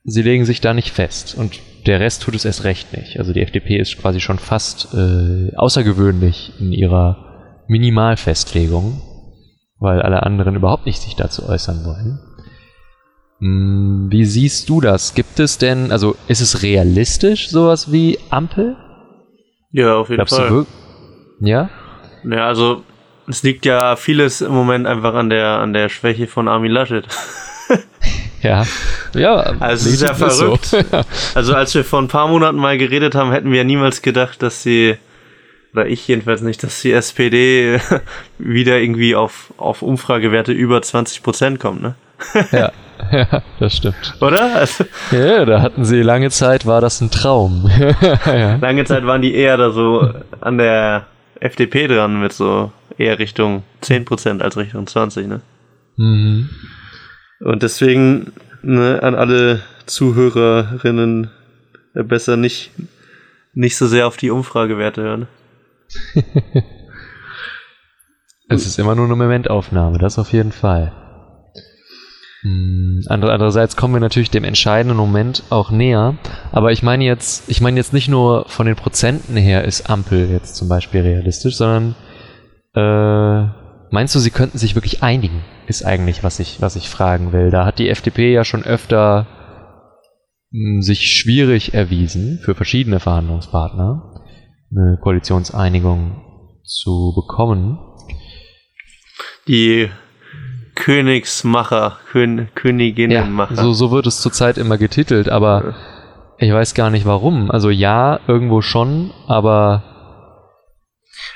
sie 0.04 0.22
legen 0.22 0.46
sich 0.46 0.62
da 0.62 0.74
nicht 0.74 0.92
fest. 0.92 1.36
Und 1.36 1.60
der 1.86 2.00
Rest 2.00 2.24
tut 2.24 2.36
es 2.36 2.46
erst 2.46 2.64
recht 2.64 2.96
nicht. 2.96 3.18
Also 3.18 3.34
die 3.34 3.42
FDP 3.42 3.78
ist 3.78 3.98
quasi 3.98 4.20
schon 4.20 4.40
fast 4.40 4.94
äh, 4.94 5.56
außergewöhnlich 5.56 6.54
in 6.60 6.72
ihrer 6.72 7.64
Minimalfestlegung, 7.68 9.02
weil 9.80 10.02
alle 10.02 10.24
anderen 10.24 10.56
überhaupt 10.56 10.86
nicht 10.86 11.02
sich 11.02 11.16
dazu 11.16 11.48
äußern 11.48 11.86
wollen. 11.86 12.20
Hm, 13.42 14.08
wie 14.12 14.26
siehst 14.26 14.70
du 14.70 14.82
das? 14.82 15.14
Gibt 15.16 15.40
es 15.40 15.58
denn, 15.58 15.92
also 15.92 16.16
ist 16.28 16.42
es 16.42 16.62
realistisch, 16.62 17.50
sowas 17.50 17.92
wie 17.92 18.20
Ampel? 18.30 18.76
Ja, 19.72 19.96
auf 19.96 20.10
jeden 20.10 20.18
Glaubst 20.18 20.36
Fall. 20.36 20.50
Du 20.50 20.66
ja? 21.42 21.70
Ja, 22.24 22.48
also 22.48 22.84
es 23.28 23.42
liegt 23.44 23.66
ja 23.66 23.96
vieles 23.96 24.42
im 24.42 24.52
Moment 24.52 24.86
einfach 24.86 25.16
an 25.16 25.30
der, 25.30 25.58
an 25.58 25.74
der 25.74 25.90
Schwäche 25.90 26.28
von 26.28 26.48
Armin 26.48 26.72
Laschet. 26.72 27.06
Ja, 28.42 28.66
ja. 29.14 29.36
Also 29.60 29.88
es 29.88 29.94
ist 29.94 30.02
ja 30.02 30.16
verrückt. 30.16 30.66
So. 30.66 30.78
also 31.36 31.54
als 31.54 31.76
wir 31.76 31.86
vor 31.86 32.02
ein 32.02 32.08
paar 32.08 32.28
Monaten 32.28 32.58
mal 32.58 32.76
geredet 32.76 33.14
haben, 33.14 33.32
hätten 33.32 33.52
wir 33.52 33.60
ja 33.60 33.64
niemals 33.64 34.02
gedacht, 34.02 34.42
dass 34.42 34.64
sie, 34.64 34.98
oder 35.74 35.86
ich 35.86 36.08
jedenfalls 36.08 36.42
nicht, 36.42 36.64
dass 36.64 36.82
die 36.82 36.92
SPD 36.92 37.80
wieder 38.40 38.80
irgendwie 38.80 39.14
auf, 39.14 39.54
auf 39.58 39.84
Umfragewerte 39.84 40.54
über 40.54 40.82
20 40.82 41.22
Prozent 41.22 41.60
kommt, 41.60 41.84
ne? 41.84 41.96
ja. 42.52 42.72
Ja, 43.12 43.44
das 43.60 43.76
stimmt. 43.76 44.16
Oder? 44.22 44.56
Also, 44.56 44.86
ja, 45.12 45.46
da 45.46 45.62
hatten 45.62 45.86
sie 45.86 46.02
lange 46.02 46.30
Zeit, 46.30 46.66
war 46.66 46.82
das 46.82 47.02
ein 47.02 47.12
Traum. 47.12 47.70
ja. 48.26 48.56
Lange 48.56 48.86
Zeit 48.86 49.06
waren 49.06 49.22
die 49.22 49.36
eher 49.36 49.58
da 49.58 49.72
so 49.72 50.14
an 50.40 50.58
der 50.58 51.08
FDP 51.40 51.88
dran 51.88 52.20
mit 52.20 52.34
so 52.34 52.72
eher 52.98 53.20
Richtung 53.20 53.64
10% 53.84 54.42
als 54.42 54.58
Richtung 54.58 54.88
20, 54.88 55.28
ne? 55.28 55.42
Mhm. 55.98 56.50
Und 57.40 57.64
deswegen 57.64 58.34
ne, 58.62 59.02
an 59.02 59.16
alle 59.16 59.62
Zuhörerinnen 59.88 61.32
äh, 61.96 62.04
besser 62.04 62.38
nicht, 62.38 62.72
nicht 63.54 63.76
so 63.78 63.88
sehr 63.88 64.08
auf 64.08 64.18
die 64.18 64.30
Umfragewerte 64.30 65.02
hören. 65.02 65.28
es 68.48 68.66
ist 68.66 68.80
immer 68.80 68.96
nur 68.96 69.06
eine 69.06 69.16
Momentaufnahme, 69.16 69.98
das 69.98 70.20
auf 70.20 70.32
jeden 70.32 70.52
Fall. 70.52 70.94
Hm, 72.42 73.04
andererseits 73.08 73.76
kommen 73.76 73.94
wir 73.94 74.00
natürlich 74.00 74.32
dem 74.32 74.44
entscheidenden 74.44 74.98
Moment 74.98 75.44
auch 75.50 75.72
näher. 75.72 76.16
Aber 76.52 76.72
ich 76.72 76.84
meine 76.84 77.04
jetzt, 77.04 77.50
ich 77.50 77.62
meine 77.62 77.78
jetzt 77.78 77.94
nicht 77.94 78.08
nur 78.08 78.46
von 78.48 78.66
den 78.66 78.76
Prozenten 78.76 79.38
her 79.38 79.64
ist 79.64 79.90
Ampel 79.90 80.30
jetzt 80.30 80.56
zum 80.56 80.68
Beispiel 80.68 81.02
realistisch, 81.02 81.56
sondern 81.56 81.96
äh, 82.74 83.62
Meinst 83.92 84.16
du, 84.16 84.20
sie 84.20 84.32
könnten 84.32 84.58
sich 84.58 84.74
wirklich 84.74 85.04
einigen? 85.04 85.44
Ist 85.68 85.84
eigentlich, 85.84 86.24
was 86.24 86.40
ich, 86.40 86.62
was 86.62 86.78
ich 86.78 86.90
fragen 86.90 87.34
will. 87.34 87.52
Da 87.52 87.66
hat 87.66 87.78
die 87.78 87.90
FDP 87.90 88.32
ja 88.32 88.46
schon 88.46 88.64
öfter 88.64 89.28
hm, 90.52 90.82
sich 90.82 91.12
schwierig 91.12 91.74
erwiesen 91.74 92.40
für 92.42 92.56
verschiedene 92.56 93.02
Verhandlungspartner, 93.02 94.24
eine 94.72 94.98
Koalitionseinigung 95.02 96.62
zu 96.64 97.14
bekommen. 97.14 97.80
Die 99.50 99.90
Königsmacher, 100.82 102.00
Kön 102.12 102.50
Königinnenmacher. 102.56 103.54
Ja, 103.54 103.62
so, 103.62 103.74
so 103.74 103.92
wird 103.92 104.08
es 104.08 104.20
zurzeit 104.20 104.58
immer 104.58 104.80
getitelt, 104.80 105.30
aber 105.30 105.76
ich 106.40 106.52
weiß 106.52 106.74
gar 106.74 106.90
nicht 106.90 107.06
warum. 107.06 107.52
Also 107.52 107.70
ja, 107.70 108.20
irgendwo 108.28 108.62
schon, 108.62 109.12
aber 109.28 109.84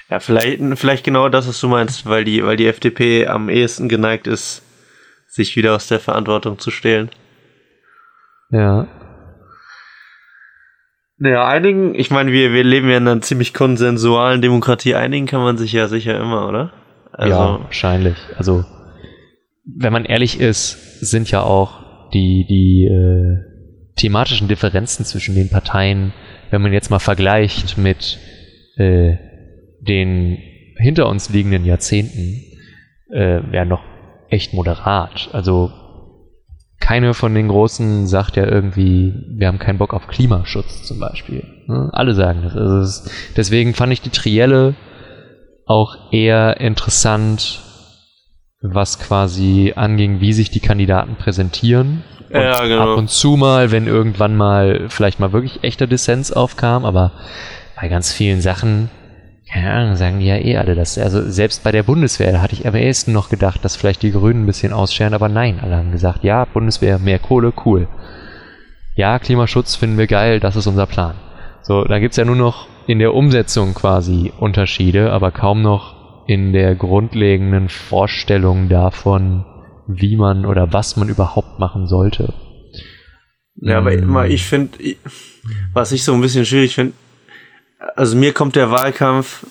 ja, 0.10 0.20
vielleicht, 0.20 0.60
vielleicht 0.80 1.04
genau 1.04 1.30
das, 1.30 1.48
was 1.48 1.62
du 1.62 1.68
meinst, 1.68 2.08
weil 2.08 2.24
die, 2.24 2.44
weil 2.44 2.58
die 2.58 2.66
FDP 2.66 3.28
am 3.28 3.50
ehesten 3.50 3.88
geneigt 3.88 4.26
ist, 4.26 4.64
sich 5.28 5.56
wieder 5.56 5.76
aus 5.76 5.88
der 5.88 6.00
Verantwortung 6.00 6.58
zu 6.58 6.72
stehlen. 6.72 7.12
Ja. 8.50 8.88
Naja, 11.18 11.48
einigen, 11.48 11.94
ich 11.94 12.10
meine, 12.10 12.32
wir, 12.32 12.52
wir 12.52 12.64
leben 12.64 12.90
ja 12.90 12.98
in 12.98 13.08
einer 13.08 13.22
ziemlich 13.22 13.54
konsensualen 13.54 14.42
Demokratie, 14.42 14.96
einigen 14.96 15.28
kann 15.28 15.42
man 15.42 15.60
sich 15.60 15.72
ja 15.72 15.88
sicher 15.88 16.20
immer, 16.20 16.48
oder? 16.48 16.74
Also, 17.12 17.36
ja, 17.36 17.60
wahrscheinlich. 17.64 18.18
Also, 18.38 18.66
wenn 19.66 19.94
man 19.94 20.06
ehrlich 20.06 20.40
ist, 20.40 21.00
sind 21.02 21.32
ja 21.32 21.42
auch 21.42 22.10
die, 22.12 22.46
die 22.48 22.86
äh, 22.86 23.96
thematischen 23.96 24.48
Differenzen 24.48 25.06
zwischen 25.06 25.36
den 25.36 25.50
Parteien, 25.50 26.14
wenn 26.52 26.62
man 26.62 26.74
jetzt 26.74 26.90
mal 26.90 27.00
vergleicht 27.00 27.78
mit 27.78 28.20
äh, 28.78 29.16
den 29.82 30.38
hinter 30.78 31.08
uns 31.08 31.30
liegenden 31.30 31.66
Jahrzehnten 31.66 32.44
äh, 33.10 33.42
wäre 33.52 33.66
noch 33.66 33.84
echt 34.30 34.54
moderat. 34.54 35.30
Also 35.32 35.72
keine 36.80 37.14
von 37.14 37.34
den 37.34 37.48
Großen 37.48 38.06
sagt 38.06 38.36
ja 38.36 38.46
irgendwie, 38.46 39.14
wir 39.30 39.48
haben 39.48 39.60
keinen 39.60 39.78
Bock 39.78 39.94
auf 39.94 40.08
Klimaschutz 40.08 40.84
zum 40.84 41.00
Beispiel. 41.00 41.44
Ne? 41.68 41.90
Alle 41.94 42.14
sagen 42.14 42.42
das. 42.44 42.56
Also 42.56 42.78
es 42.78 43.34
deswegen 43.36 43.74
fand 43.74 43.94
ich 43.94 44.02
die 44.02 44.10
Trielle 44.10 44.76
auch 45.66 46.12
eher 46.12 46.60
interessant, 46.60 47.62
was 48.74 49.00
quasi 49.00 49.74
anging, 49.76 50.20
wie 50.20 50.34
sich 50.34 50.50
die 50.50 50.60
Kandidaten 50.60 51.16
präsentieren. 51.16 52.04
Und 52.30 52.42
ja, 52.42 52.66
genau. 52.66 52.94
ab 52.94 52.98
und 52.98 53.10
zu 53.10 53.38
mal, 53.38 53.72
wenn 53.72 53.88
irgendwann 53.88 54.36
mal 54.36 54.86
vielleicht 54.90 55.20
mal 55.20 55.32
wirklich 55.32 55.64
echter 55.64 55.88
Dissens 55.88 56.32
aufkam, 56.32 56.86
aber 56.86 57.12
bei 57.80 57.88
ganz 57.88 58.12
vielen 58.12 58.42
Sachen 58.42 58.90
keine 59.52 59.72
Ahnung, 59.72 59.96
sagen 59.96 60.20
die 60.20 60.26
ja 60.26 60.38
eh 60.38 60.58
alle 60.58 60.76
das. 60.76 60.98
Also 60.98 61.30
selbst 61.30 61.64
bei 61.64 61.72
der 61.72 61.84
Bundeswehr, 61.84 62.32
da 62.32 62.42
hatte 62.42 62.54
ich 62.54 62.68
am 62.68 62.76
ehesten 62.76 63.14
noch 63.14 63.30
gedacht, 63.30 63.64
dass 63.64 63.76
vielleicht 63.76 64.02
die 64.02 64.12
Grünen 64.12 64.44
ein 64.44 64.46
bisschen 64.48 64.74
ausscheren, 64.74 65.14
aber 65.14 65.30
nein, 65.30 65.60
alle 65.62 65.78
haben 65.78 65.92
gesagt, 65.92 66.24
ja, 66.24 66.46
Bundeswehr, 66.46 67.00
mehr 67.00 67.20
Kohle, 67.20 67.54
cool. 67.66 67.88
Ja, 68.96 69.20
Klimaschutz 69.20 69.76
finden 69.76 69.98
wir 69.98 70.08
geil, 70.08 70.40
das 70.40 70.56
ist 70.56 70.68
unser 70.68 70.88
Plan. 70.88 71.16
So, 71.62 71.84
da 71.84 72.00
gibt's 72.00 72.18
ja 72.18 72.26
nur 72.26 72.36
noch 72.36 72.68
in 72.88 73.00
der 73.00 73.14
Umsetzung 73.14 73.74
quasi 73.74 74.32
Unterschiede, 74.40 75.12
aber 75.12 75.32
kaum 75.32 75.62
noch 75.62 75.95
in 76.28 76.54
der 76.54 76.76
grundlegenden 76.76 77.70
Vorstellung 77.70 78.70
davon, 78.70 79.46
wie 79.88 80.18
man 80.18 80.46
oder 80.46 80.74
was 80.74 80.98
man 80.98 81.10
überhaupt 81.10 81.60
machen 81.60 81.88
sollte. 81.88 82.34
Ja, 83.58 83.78
aber 83.78 83.92
hm. 83.92 84.26
ich 84.26 84.46
finde, 84.46 84.78
was 85.74 85.92
ich 85.92 86.04
so 86.04 86.14
ein 86.14 86.22
bisschen 86.22 86.46
schwierig 86.46 86.76
finde, 86.76 86.94
also 87.96 88.18
mir 88.18 88.34
kommt 88.34 88.56
der 88.56 88.72
Wahlkampf 88.72 89.46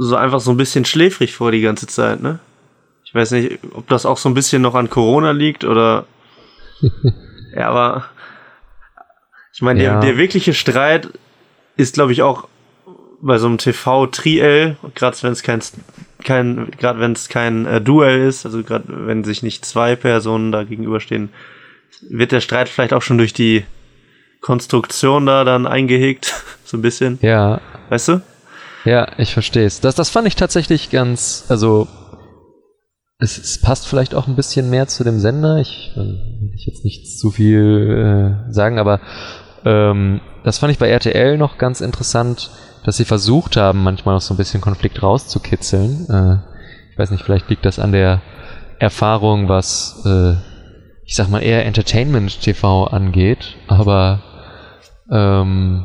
so 0.00 0.16
einfach 0.16 0.40
so 0.40 0.50
ein 0.50 0.56
bisschen 0.56 0.84
schläfrig 0.84 1.34
vor 1.34 1.52
die 1.52 1.60
ganze 1.60 1.86
Zeit, 1.86 2.20
ne? 2.20 2.40
Ich 3.04 3.14
weiß 3.14 3.32
nicht, 3.32 3.58
ob 3.72 3.88
das 3.88 4.06
auch 4.06 4.18
so 4.18 4.28
ein 4.28 4.34
bisschen 4.34 4.62
noch 4.62 4.74
an 4.74 4.90
Corona 4.90 5.32
liegt 5.32 5.64
oder. 5.64 6.06
ja, 7.56 7.68
aber 7.68 8.04
ich 9.52 9.62
meine, 9.62 9.82
ja. 9.82 9.92
der, 9.92 10.00
der 10.00 10.16
wirkliche 10.16 10.54
Streit 10.54 11.08
ist, 11.76 11.94
glaube 11.94 12.12
ich, 12.12 12.22
auch 12.22 12.46
bei 13.22 13.38
so 13.38 13.46
einem 13.46 13.58
TV-Triel, 13.58 14.76
gerade 14.94 15.16
wenn 15.22 15.32
es 15.32 15.42
kein 15.42 15.60
kein, 16.24 16.70
gerade 16.78 17.00
wenn 17.00 17.12
es 17.12 17.28
kein 17.28 17.66
äh, 17.66 17.80
Duell 17.80 18.28
ist, 18.28 18.44
also 18.44 18.62
gerade 18.62 18.84
wenn 18.88 19.24
sich 19.24 19.42
nicht 19.42 19.64
zwei 19.64 19.96
Personen 19.96 20.52
da 20.52 20.64
gegenüberstehen, 20.64 21.30
wird 22.08 22.32
der 22.32 22.40
Streit 22.40 22.68
vielleicht 22.68 22.92
auch 22.92 23.02
schon 23.02 23.18
durch 23.18 23.32
die 23.32 23.64
Konstruktion 24.40 25.26
da 25.26 25.44
dann 25.44 25.66
eingehegt, 25.66 26.34
so 26.64 26.76
ein 26.76 26.82
bisschen. 26.82 27.18
Ja. 27.22 27.60
Weißt 27.88 28.08
du? 28.08 28.20
Ja, 28.84 29.08
ich 29.18 29.32
verstehe 29.34 29.66
es. 29.66 29.80
Das, 29.80 29.94
das 29.94 30.10
fand 30.10 30.26
ich 30.26 30.36
tatsächlich 30.36 30.90
ganz, 30.90 31.44
also 31.48 31.88
es, 33.18 33.36
es 33.36 33.60
passt 33.60 33.86
vielleicht 33.86 34.14
auch 34.14 34.26
ein 34.26 34.36
bisschen 34.36 34.70
mehr 34.70 34.88
zu 34.88 35.04
dem 35.04 35.20
Sender. 35.20 35.58
Ich 35.58 35.92
äh, 35.94 35.98
will 35.98 36.52
ich 36.54 36.66
jetzt 36.66 36.84
nicht 36.84 37.18
zu 37.18 37.30
viel 37.30 38.46
äh, 38.48 38.52
sagen, 38.52 38.78
aber 38.78 39.00
ähm, 39.66 40.20
das 40.44 40.58
fand 40.58 40.72
ich 40.72 40.78
bei 40.78 40.88
RTL 40.88 41.36
noch 41.36 41.58
ganz 41.58 41.82
interessant, 41.82 42.50
dass 42.84 42.96
sie 42.96 43.04
versucht 43.04 43.56
haben, 43.56 43.82
manchmal 43.82 44.14
noch 44.14 44.22
so 44.22 44.34
ein 44.34 44.36
bisschen 44.36 44.60
Konflikt 44.60 45.02
rauszukitzeln. 45.02 46.08
Äh, 46.08 46.92
ich 46.92 46.98
weiß 46.98 47.10
nicht, 47.10 47.24
vielleicht 47.24 47.48
liegt 47.48 47.64
das 47.64 47.78
an 47.78 47.92
der 47.92 48.22
Erfahrung, 48.78 49.48
was 49.48 50.02
äh, 50.06 50.34
ich 51.04 51.14
sag 51.14 51.28
mal 51.28 51.42
eher 51.42 51.66
Entertainment 51.66 52.40
TV 52.40 52.84
angeht, 52.84 53.56
aber 53.68 54.22
ähm, 55.10 55.84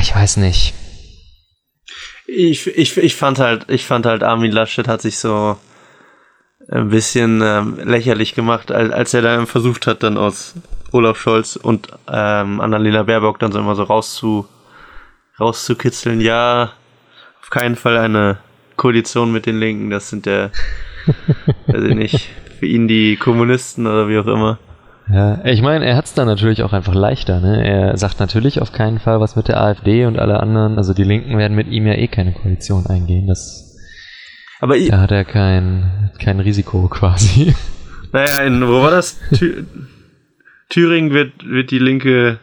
ich 0.00 0.14
weiß 0.14 0.38
nicht. 0.38 0.74
Ich, 2.26 2.66
ich, 2.66 2.96
ich 2.96 3.16
fand 3.16 3.38
halt, 3.38 3.66
ich 3.68 3.86
fand 3.86 4.06
halt, 4.06 4.22
Armin 4.22 4.52
Laschet 4.52 4.86
hat 4.86 5.02
sich 5.02 5.18
so 5.18 5.58
ein 6.70 6.90
bisschen 6.90 7.40
ähm, 7.42 7.78
lächerlich 7.82 8.34
gemacht, 8.34 8.70
als, 8.70 8.92
als 8.92 9.14
er 9.14 9.22
dann 9.22 9.46
versucht 9.46 9.86
hat, 9.86 10.02
dann 10.02 10.18
aus 10.18 10.54
Olaf 10.92 11.18
Scholz 11.18 11.56
und 11.56 11.88
ähm, 12.10 12.60
Annalena 12.60 13.02
Baerbock 13.02 13.38
dann 13.38 13.52
so 13.52 13.58
immer 13.58 13.74
so 13.74 13.84
rauszu, 13.84 14.46
rauszukitzeln. 15.40 16.20
Ja, 16.20 16.72
auf 17.40 17.50
keinen 17.50 17.76
Fall 17.76 17.96
eine 17.96 18.38
Koalition 18.76 19.32
mit 19.32 19.46
den 19.46 19.58
Linken, 19.58 19.90
das 19.90 20.08
sind 20.08 20.26
ja, 20.26 20.50
weiß 21.66 21.84
ich 21.84 21.94
nicht, 21.94 22.28
für 22.58 22.66
ihn 22.66 22.88
die 22.88 23.16
Kommunisten 23.16 23.86
oder 23.86 24.08
wie 24.08 24.18
auch 24.18 24.26
immer. 24.26 24.58
Ja, 25.10 25.42
ich 25.44 25.62
meine, 25.62 25.86
er 25.86 25.96
hat 25.96 26.04
es 26.04 26.14
dann 26.14 26.26
natürlich 26.26 26.62
auch 26.62 26.74
einfach 26.74 26.94
leichter. 26.94 27.40
Ne? 27.40 27.66
Er 27.66 27.96
sagt 27.96 28.20
natürlich 28.20 28.60
auf 28.60 28.72
keinen 28.72 28.98
Fall 28.98 29.20
was 29.20 29.36
mit 29.36 29.48
der 29.48 29.60
AfD 29.60 30.04
und 30.04 30.18
alle 30.18 30.40
anderen. 30.40 30.76
Also 30.76 30.92
die 30.92 31.04
Linken 31.04 31.38
werden 31.38 31.56
mit 31.56 31.68
ihm 31.68 31.86
ja 31.86 31.94
eh 31.94 32.08
keine 32.08 32.32
Koalition 32.32 32.86
eingehen. 32.86 33.26
Das, 33.26 33.74
Aber 34.60 34.76
ich, 34.76 34.90
da 34.90 35.00
hat 35.00 35.10
er 35.10 35.24
kein, 35.24 36.10
kein 36.18 36.40
Risiko 36.40 36.88
quasi. 36.88 37.54
Naja, 38.10 38.38
in, 38.38 38.66
wo 38.66 38.80
war 38.80 38.90
das? 38.90 39.20
Thü 39.34 39.66
Thüringen 40.70 41.12
wird, 41.12 41.44
wird 41.44 41.70
die 41.70 41.78
Linke 41.78 42.38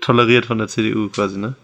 toleriert 0.00 0.46
von 0.46 0.56
der 0.56 0.68
CDU 0.68 1.10
quasi, 1.10 1.38
ne? 1.38 1.54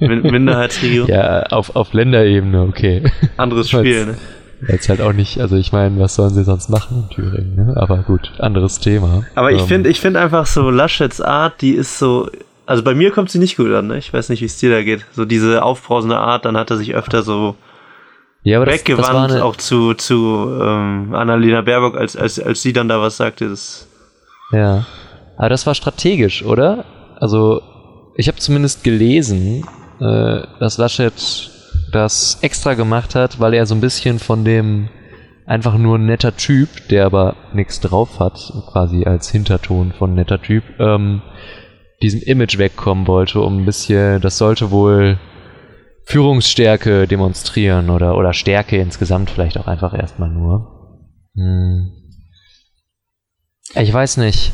Min 0.00 0.22
Minderheitsregierung. 0.22 1.08
Ja, 1.08 1.42
auf, 1.44 1.74
auf 1.74 1.92
Länderebene, 1.92 2.62
okay. 2.62 3.02
Anderes 3.36 3.70
Spiel, 3.70 4.06
ne? 4.06 4.18
Jetzt 4.66 4.88
halt 4.88 5.00
auch 5.00 5.12
nicht, 5.12 5.40
also 5.40 5.56
ich 5.56 5.72
meine, 5.72 6.00
was 6.00 6.16
sollen 6.16 6.34
sie 6.34 6.42
sonst 6.42 6.68
machen 6.68 7.04
in 7.04 7.14
Thüringen, 7.14 7.54
ne? 7.54 7.76
Aber 7.76 7.98
gut, 7.98 8.32
anderes 8.38 8.80
Thema. 8.80 9.24
Aber 9.36 9.52
ich 9.52 9.62
ähm, 9.62 9.68
finde 9.68 9.90
ich 9.90 10.00
finde 10.00 10.20
einfach 10.20 10.46
so 10.46 10.70
Laschets 10.70 11.20
Art, 11.20 11.60
die 11.60 11.72
ist 11.72 11.98
so, 11.98 12.28
also 12.66 12.82
bei 12.82 12.94
mir 12.94 13.12
kommt 13.12 13.30
sie 13.30 13.38
nicht 13.38 13.56
gut 13.56 13.72
an, 13.72 13.86
ne? 13.86 13.98
Ich 13.98 14.12
weiß 14.12 14.30
nicht, 14.30 14.40
wie 14.40 14.46
es 14.46 14.58
dir 14.58 14.70
da 14.70 14.82
geht. 14.82 15.04
So 15.12 15.24
diese 15.24 15.62
aufbrausende 15.62 16.16
Art, 16.16 16.44
dann 16.44 16.56
hat 16.56 16.70
er 16.70 16.76
sich 16.76 16.94
öfter 16.94 17.22
so 17.22 17.54
ja, 18.42 18.64
weggewandt, 18.64 19.40
auch 19.40 19.56
zu, 19.56 19.94
zu 19.94 20.48
ähm, 20.60 21.14
Annalena 21.14 21.62
Baerbock, 21.62 21.96
als, 21.96 22.16
als, 22.16 22.40
als 22.40 22.62
sie 22.62 22.72
dann 22.72 22.88
da 22.88 23.00
was 23.00 23.16
sagte. 23.16 23.48
Das 23.48 23.86
ja, 24.52 24.86
aber 25.36 25.50
das 25.50 25.66
war 25.66 25.74
strategisch, 25.74 26.44
oder? 26.44 26.84
Also 27.20 27.62
ich 28.18 28.26
habe 28.26 28.38
zumindest 28.38 28.82
gelesen, 28.82 29.64
äh, 30.00 30.40
dass 30.58 30.76
Laschet 30.76 31.12
das 31.92 32.38
extra 32.42 32.74
gemacht 32.74 33.14
hat, 33.14 33.38
weil 33.38 33.54
er 33.54 33.64
so 33.64 33.76
ein 33.76 33.80
bisschen 33.80 34.18
von 34.18 34.44
dem 34.44 34.88
einfach 35.46 35.78
nur 35.78 35.98
netter 35.98 36.36
Typ, 36.36 36.68
der 36.90 37.06
aber 37.06 37.36
nichts 37.54 37.78
drauf 37.78 38.18
hat, 38.18 38.52
quasi 38.72 39.04
als 39.04 39.30
Hinterton 39.30 39.92
von 39.92 40.14
netter 40.14 40.42
Typ, 40.42 40.64
ähm, 40.80 41.22
diesem 42.02 42.20
Image 42.20 42.58
wegkommen 42.58 43.06
wollte, 43.06 43.40
um 43.40 43.62
ein 43.62 43.64
bisschen, 43.64 44.20
das 44.20 44.36
sollte 44.36 44.72
wohl 44.72 45.18
Führungsstärke 46.04 47.06
demonstrieren 47.06 47.88
oder, 47.88 48.16
oder 48.16 48.32
Stärke 48.32 48.78
insgesamt 48.78 49.30
vielleicht 49.30 49.58
auch 49.58 49.68
einfach 49.68 49.94
erstmal 49.94 50.30
nur. 50.30 51.06
Hm. 51.36 51.92
Ich 53.76 53.92
weiß 53.92 54.16
nicht. 54.16 54.52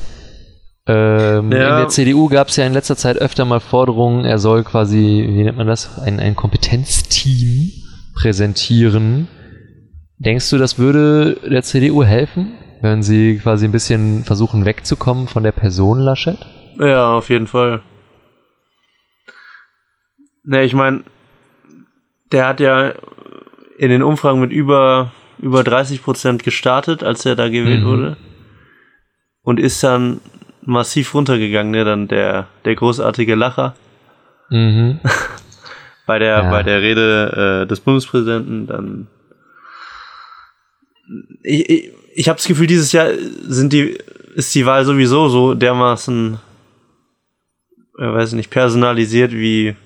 Ähm, 0.86 1.50
ja. 1.50 1.70
In 1.70 1.76
der 1.78 1.88
CDU 1.88 2.28
gab 2.28 2.48
es 2.48 2.56
ja 2.56 2.66
in 2.66 2.74
letzter 2.74 2.96
Zeit 2.96 3.16
öfter 3.16 3.44
mal 3.44 3.60
Forderungen, 3.60 4.24
er 4.24 4.38
soll 4.38 4.64
quasi, 4.64 5.24
wie 5.28 5.42
nennt 5.42 5.56
man 5.56 5.66
das, 5.66 5.98
ein, 5.98 6.20
ein 6.20 6.36
Kompetenzteam 6.36 7.70
präsentieren. 8.14 9.28
Denkst 10.18 10.50
du, 10.50 10.58
das 10.58 10.78
würde 10.78 11.36
der 11.48 11.62
CDU 11.62 12.04
helfen, 12.04 12.52
wenn 12.82 13.02
sie 13.02 13.38
quasi 13.38 13.64
ein 13.64 13.72
bisschen 13.72 14.24
versuchen 14.24 14.64
wegzukommen 14.66 15.26
von 15.26 15.42
der 15.42 15.52
Person 15.52 16.00
Laschet? 16.00 16.38
Ja, 16.78 17.14
auf 17.14 17.30
jeden 17.30 17.46
Fall. 17.46 17.82
Ne, 20.44 20.64
ich 20.64 20.74
meine, 20.74 21.04
der 22.30 22.46
hat 22.46 22.60
ja 22.60 22.92
in 23.78 23.88
den 23.88 24.02
Umfragen 24.02 24.40
mit 24.40 24.52
über, 24.52 25.12
über 25.38 25.64
30 25.64 26.02
Prozent 26.02 26.44
gestartet, 26.44 27.02
als 27.02 27.24
er 27.24 27.36
da 27.36 27.48
gewählt 27.48 27.82
mhm. 27.82 27.86
wurde. 27.86 28.16
Und 29.42 29.58
ist 29.58 29.82
dann 29.82 30.20
massiv 30.66 31.14
runtergegangen, 31.14 31.72
ne? 31.72 31.84
Dann 31.84 32.08
der, 32.08 32.48
der 32.64 32.74
großartige 32.74 33.34
Lacher. 33.34 33.74
Mhm. 34.50 35.00
bei 36.06 36.18
der, 36.18 36.44
ja. 36.44 36.50
bei 36.50 36.62
der 36.62 36.80
Rede 36.80 37.62
äh, 37.62 37.66
des 37.66 37.80
Bundespräsidenten, 37.80 38.66
dann. 38.66 39.06
Ich, 41.42 41.68
ich, 41.68 41.92
ich 42.14 42.28
habe 42.28 42.38
das 42.38 42.46
Gefühl, 42.46 42.66
dieses 42.66 42.92
Jahr 42.92 43.08
sind 43.46 43.72
die, 43.72 43.98
ist 44.34 44.54
die 44.54 44.66
Wahl 44.66 44.84
sowieso 44.84 45.28
so 45.28 45.54
dermaßen, 45.54 46.38
äh, 47.98 48.06
weiß 48.06 48.32
nicht, 48.32 48.50
personalisiert 48.50 49.32
wie 49.32 49.76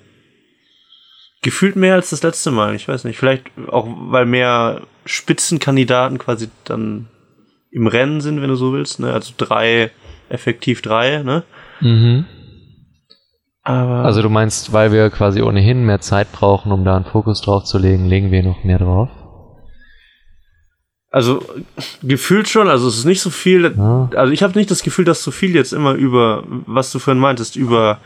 gefühlt 1.41 1.75
mehr 1.75 1.95
als 1.95 2.09
das 2.09 2.23
letzte 2.23 2.51
Mal. 2.51 2.75
Ich 2.75 2.87
weiß 2.87 3.03
nicht, 3.03 3.17
vielleicht 3.17 3.45
auch, 3.67 3.87
weil 3.87 4.25
mehr 4.25 4.81
Spitzenkandidaten 5.05 6.17
quasi 6.17 6.49
dann 6.65 7.07
im 7.71 7.87
Rennen 7.87 8.21
sind, 8.21 8.41
wenn 8.41 8.49
du 8.49 8.55
so 8.55 8.73
willst. 8.73 8.99
Ne? 8.99 9.13
Also 9.13 9.33
drei 9.37 9.91
effektiv 10.29 10.81
drei, 10.81 11.23
ne? 11.23 11.43
Mhm. 11.81 12.25
Aber 13.63 14.05
also 14.05 14.21
du 14.21 14.29
meinst, 14.29 14.73
weil 14.73 14.91
wir 14.91 15.09
quasi 15.09 15.41
ohnehin 15.41 15.85
mehr 15.85 15.99
Zeit 15.99 16.31
brauchen, 16.31 16.71
um 16.71 16.85
da 16.85 16.95
einen 16.95 17.05
Fokus 17.05 17.41
drauf 17.41 17.65
zu 17.65 17.77
legen, 17.77 18.05
legen 18.05 18.31
wir 18.31 18.41
noch 18.41 18.63
mehr 18.63 18.79
drauf? 18.79 19.09
Also 21.11 21.43
gefühlt 22.03 22.47
schon, 22.47 22.67
also 22.67 22.87
es 22.87 22.97
ist 22.97 23.05
nicht 23.05 23.21
so 23.21 23.29
viel, 23.29 23.73
ja. 23.75 24.09
also 24.15 24.31
ich 24.31 24.43
habe 24.43 24.57
nicht 24.57 24.69
das 24.69 24.83
Gefühl, 24.83 25.05
dass 25.05 25.23
so 25.23 25.31
viel 25.31 25.55
jetzt 25.55 25.73
immer 25.73 25.93
über, 25.93 26.43
was 26.47 26.91
du 26.91 26.99
vorhin 26.99 27.19
meintest, 27.19 27.55
über 27.55 27.99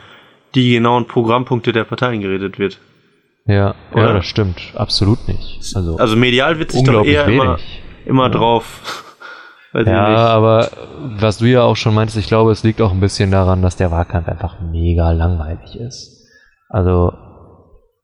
die 0.54 0.72
genauen 0.72 1.06
Programmpunkte 1.06 1.72
der 1.72 1.84
Parteien 1.84 2.20
geredet 2.20 2.58
wird. 2.58 2.78
Ja, 3.46 3.74
ja, 3.94 4.12
das 4.12 4.24
stimmt, 4.24 4.72
absolut 4.74 5.28
nicht. 5.28 5.60
Also, 5.74 5.96
also 5.96 6.16
medial 6.16 6.58
wird 6.58 6.72
sich 6.72 6.82
doch 6.82 7.04
eher 7.04 7.26
wenig. 7.26 7.42
immer, 7.42 7.58
immer 8.06 8.22
ja. 8.24 8.28
drauf 8.30 9.13
Weiß 9.74 9.88
ja, 9.88 10.28
aber 10.28 10.70
was 11.18 11.38
du 11.38 11.46
ja 11.46 11.62
auch 11.62 11.74
schon 11.74 11.94
meintest, 11.94 12.16
ich 12.16 12.28
glaube, 12.28 12.52
es 12.52 12.62
liegt 12.62 12.80
auch 12.80 12.92
ein 12.92 13.00
bisschen 13.00 13.32
daran, 13.32 13.60
dass 13.60 13.74
der 13.74 13.90
Wahlkampf 13.90 14.28
einfach 14.28 14.60
mega 14.60 15.10
langweilig 15.10 15.74
ist. 15.74 16.28
Also, 16.68 17.12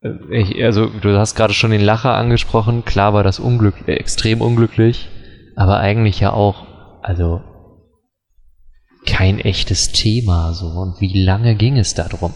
äh, 0.01 0.09
ich, 0.31 0.61
also 0.61 0.87
du 0.87 1.17
hast 1.17 1.35
gerade 1.35 1.53
schon 1.53 1.71
den 1.71 1.79
Lacher 1.79 2.13
angesprochen. 2.13 2.83
Klar 2.83 3.13
war 3.13 3.23
das 3.23 3.39
Unglück, 3.39 3.87
äh, 3.87 3.93
extrem 3.93 4.41
unglücklich, 4.41 5.07
aber 5.55 5.77
eigentlich 5.77 6.19
ja 6.19 6.33
auch, 6.33 6.65
also 7.03 7.39
kein 9.05 9.39
echtes 9.39 9.93
Thema 9.93 10.51
so. 10.51 10.67
Und 10.67 10.99
wie 10.99 11.23
lange 11.23 11.55
ging 11.55 11.77
es 11.77 11.93
da 11.93 12.09
drum? 12.09 12.33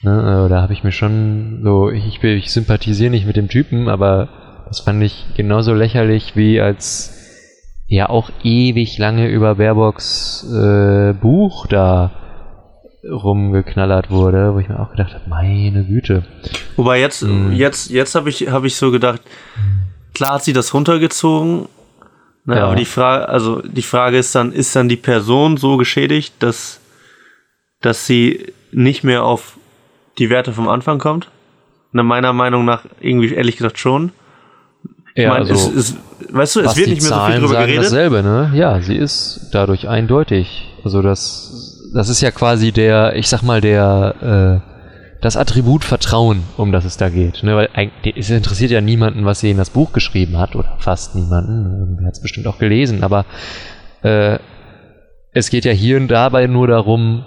Ne, 0.00 0.46
äh, 0.46 0.48
da 0.48 0.62
habe 0.62 0.72
ich 0.72 0.82
mir 0.82 0.92
schon 0.92 1.60
so, 1.62 1.90
ich, 1.90 2.06
ich, 2.06 2.24
ich 2.24 2.50
sympathisiere 2.50 3.10
nicht 3.10 3.26
mit 3.26 3.36
dem 3.36 3.50
Typen, 3.50 3.90
aber 3.90 4.64
das 4.68 4.80
fand 4.80 5.02
ich 5.02 5.26
genauso 5.36 5.74
lächerlich 5.74 6.34
wie 6.34 6.62
als 6.62 7.23
ja 7.86 8.08
auch 8.08 8.30
ewig 8.42 8.98
lange 8.98 9.28
über 9.28 9.56
Baerbocks 9.56 10.44
äh, 10.52 11.12
Buch 11.12 11.66
da 11.66 12.12
rumgeknallert 13.04 14.10
wurde, 14.10 14.54
wo 14.54 14.58
ich 14.58 14.68
mir 14.68 14.80
auch 14.80 14.90
gedacht 14.90 15.14
habe, 15.14 15.28
meine 15.28 15.84
Güte. 15.84 16.24
Wobei 16.76 17.00
jetzt, 17.00 17.22
mhm. 17.22 17.52
jetzt, 17.52 17.90
jetzt 17.90 18.14
habe 18.14 18.30
ich, 18.30 18.48
habe 18.48 18.66
ich 18.66 18.76
so 18.76 18.90
gedacht, 18.90 19.20
klar 20.14 20.34
hat 20.34 20.44
sie 20.44 20.52
das 20.52 20.72
runtergezogen, 20.72 21.68
ne, 22.46 22.56
ja. 22.56 22.66
aber 22.66 22.76
die 22.76 22.86
Frage, 22.86 23.28
also 23.28 23.60
die 23.60 23.82
Frage 23.82 24.18
ist 24.18 24.34
dann, 24.34 24.52
ist 24.52 24.74
dann 24.74 24.88
die 24.88 24.96
Person 24.96 25.56
so 25.56 25.76
geschädigt, 25.76 26.34
dass, 26.38 26.80
dass 27.80 28.06
sie 28.06 28.52
nicht 28.72 29.04
mehr 29.04 29.24
auf 29.24 29.58
die 30.18 30.30
Werte 30.30 30.52
vom 30.52 30.68
Anfang 30.68 30.98
kommt? 30.98 31.30
Na, 31.92 32.02
meiner 32.02 32.32
Meinung 32.32 32.64
nach 32.64 32.86
irgendwie 33.00 33.32
ehrlich 33.34 33.56
gesagt 33.56 33.78
schon. 33.78 34.12
Ja, 35.16 35.30
meine, 35.30 35.50
also, 35.50 35.54
es, 35.54 35.90
es, 35.90 35.96
weißt 36.32 36.56
du, 36.56 36.60
es 36.60 36.76
wird 36.76 36.88
nicht 36.88 37.02
mehr 37.02 37.10
Zahlen 37.10 37.26
so 37.26 37.32
viel 37.32 37.40
drüber 37.40 37.54
sagen 37.54 37.66
geredet. 37.66 37.84
dasselbe, 37.84 38.22
ne? 38.22 38.50
Ja, 38.54 38.80
sie 38.80 38.96
ist 38.96 39.48
dadurch 39.52 39.88
eindeutig. 39.88 40.74
Also 40.82 41.02
das, 41.02 41.90
das 41.94 42.08
ist 42.08 42.20
ja 42.20 42.32
quasi 42.32 42.72
der, 42.72 43.14
ich 43.14 43.28
sag 43.28 43.42
mal, 43.42 43.60
der, 43.60 44.62
äh, 44.64 45.20
das 45.22 45.36
Attribut 45.36 45.84
Vertrauen, 45.84 46.42
um 46.56 46.72
das 46.72 46.84
es 46.84 46.96
da 46.96 47.08
geht. 47.08 47.44
Ne? 47.44 47.56
Weil 47.56 47.68
es 48.16 48.28
interessiert 48.28 48.72
ja 48.72 48.80
niemanden, 48.80 49.24
was 49.24 49.40
sie 49.40 49.50
in 49.50 49.56
das 49.56 49.70
Buch 49.70 49.92
geschrieben 49.92 50.36
hat, 50.36 50.56
oder 50.56 50.76
fast 50.80 51.14
niemanden. 51.14 51.98
Er 52.00 52.08
hat 52.08 52.14
es 52.14 52.20
bestimmt 52.20 52.46
auch 52.46 52.58
gelesen, 52.58 53.04
aber 53.04 53.24
äh, 54.02 54.38
es 55.32 55.48
geht 55.48 55.64
ja 55.64 55.72
hier 55.72 55.96
und 55.96 56.08
dabei 56.08 56.46
nur 56.48 56.66
darum, 56.66 57.24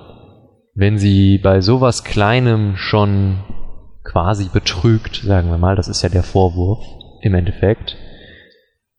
wenn 0.75 0.97
sie 0.97 1.39
bei 1.39 1.61
sowas 1.61 2.03
Kleinem 2.03 2.75
schon 2.75 3.39
quasi 4.03 4.49
betrügt, 4.53 5.21
sagen 5.25 5.49
wir 5.49 5.57
mal, 5.57 5.75
das 5.75 5.87
ist 5.87 6.01
ja 6.03 6.09
der 6.09 6.23
Vorwurf 6.23 6.96
im 7.27 7.35
Endeffekt, 7.35 7.97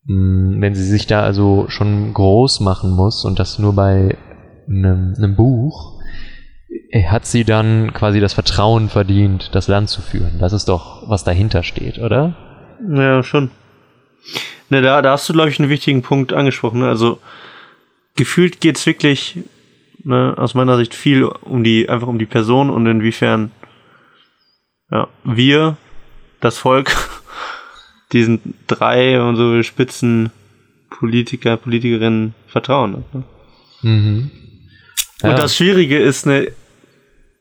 hm, 0.07 0.57
wenn 0.59 0.75
sie 0.75 0.85
sich 0.85 1.07
da 1.07 1.21
also 1.21 1.65
schon 1.67 2.13
groß 2.13 2.61
machen 2.61 2.91
muss 2.91 3.25
und 3.25 3.39
das 3.39 3.59
nur 3.59 3.75
bei 3.75 4.17
einem, 4.67 5.15
einem 5.17 5.35
Buch, 5.35 5.99
hat 7.05 7.25
sie 7.25 7.43
dann 7.43 7.93
quasi 7.93 8.19
das 8.19 8.33
Vertrauen 8.33 8.89
verdient, 8.89 9.53
das 9.53 9.67
Land 9.67 9.89
zu 9.89 10.01
führen. 10.01 10.39
Das 10.39 10.53
ist 10.53 10.69
doch, 10.69 11.07
was 11.09 11.23
dahinter 11.23 11.63
steht, 11.63 11.99
oder? 11.99 12.35
Ja, 12.87 13.21
schon. 13.23 13.51
Ne, 14.69 14.81
da, 14.81 15.01
da 15.01 15.11
hast 15.11 15.27
du, 15.29 15.33
glaube 15.33 15.49
ich, 15.49 15.59
einen 15.59 15.69
wichtigen 15.69 16.01
Punkt 16.01 16.33
angesprochen. 16.33 16.81
Ne? 16.81 16.87
Also 16.87 17.19
gefühlt 18.15 18.61
geht's 18.61 18.85
wirklich 18.85 19.39
ne, 20.03 20.33
aus 20.37 20.53
meiner 20.53 20.77
Sicht 20.77 20.93
viel 20.93 21.23
um 21.23 21.63
die, 21.63 21.89
einfach 21.89 22.07
um 22.07 22.19
die 22.19 22.25
Person 22.25 22.69
und 22.69 22.85
inwiefern 22.85 23.51
ja, 24.91 25.07
wir, 25.23 25.77
das 26.39 26.57
Volk, 26.57 27.08
diesen 28.11 28.55
drei 28.67 29.21
und 29.21 29.35
so 29.35 29.61
Spitzen 29.63 30.31
Politiker, 30.89 31.57
Politikerinnen 31.57 32.33
vertrauen. 32.47 33.03
Ne? 33.13 33.23
Mhm. 33.81 34.31
Ja. 35.21 35.31
Und 35.31 35.39
das 35.39 35.55
Schwierige 35.55 35.99
ist, 35.99 36.25
ne, 36.25 36.51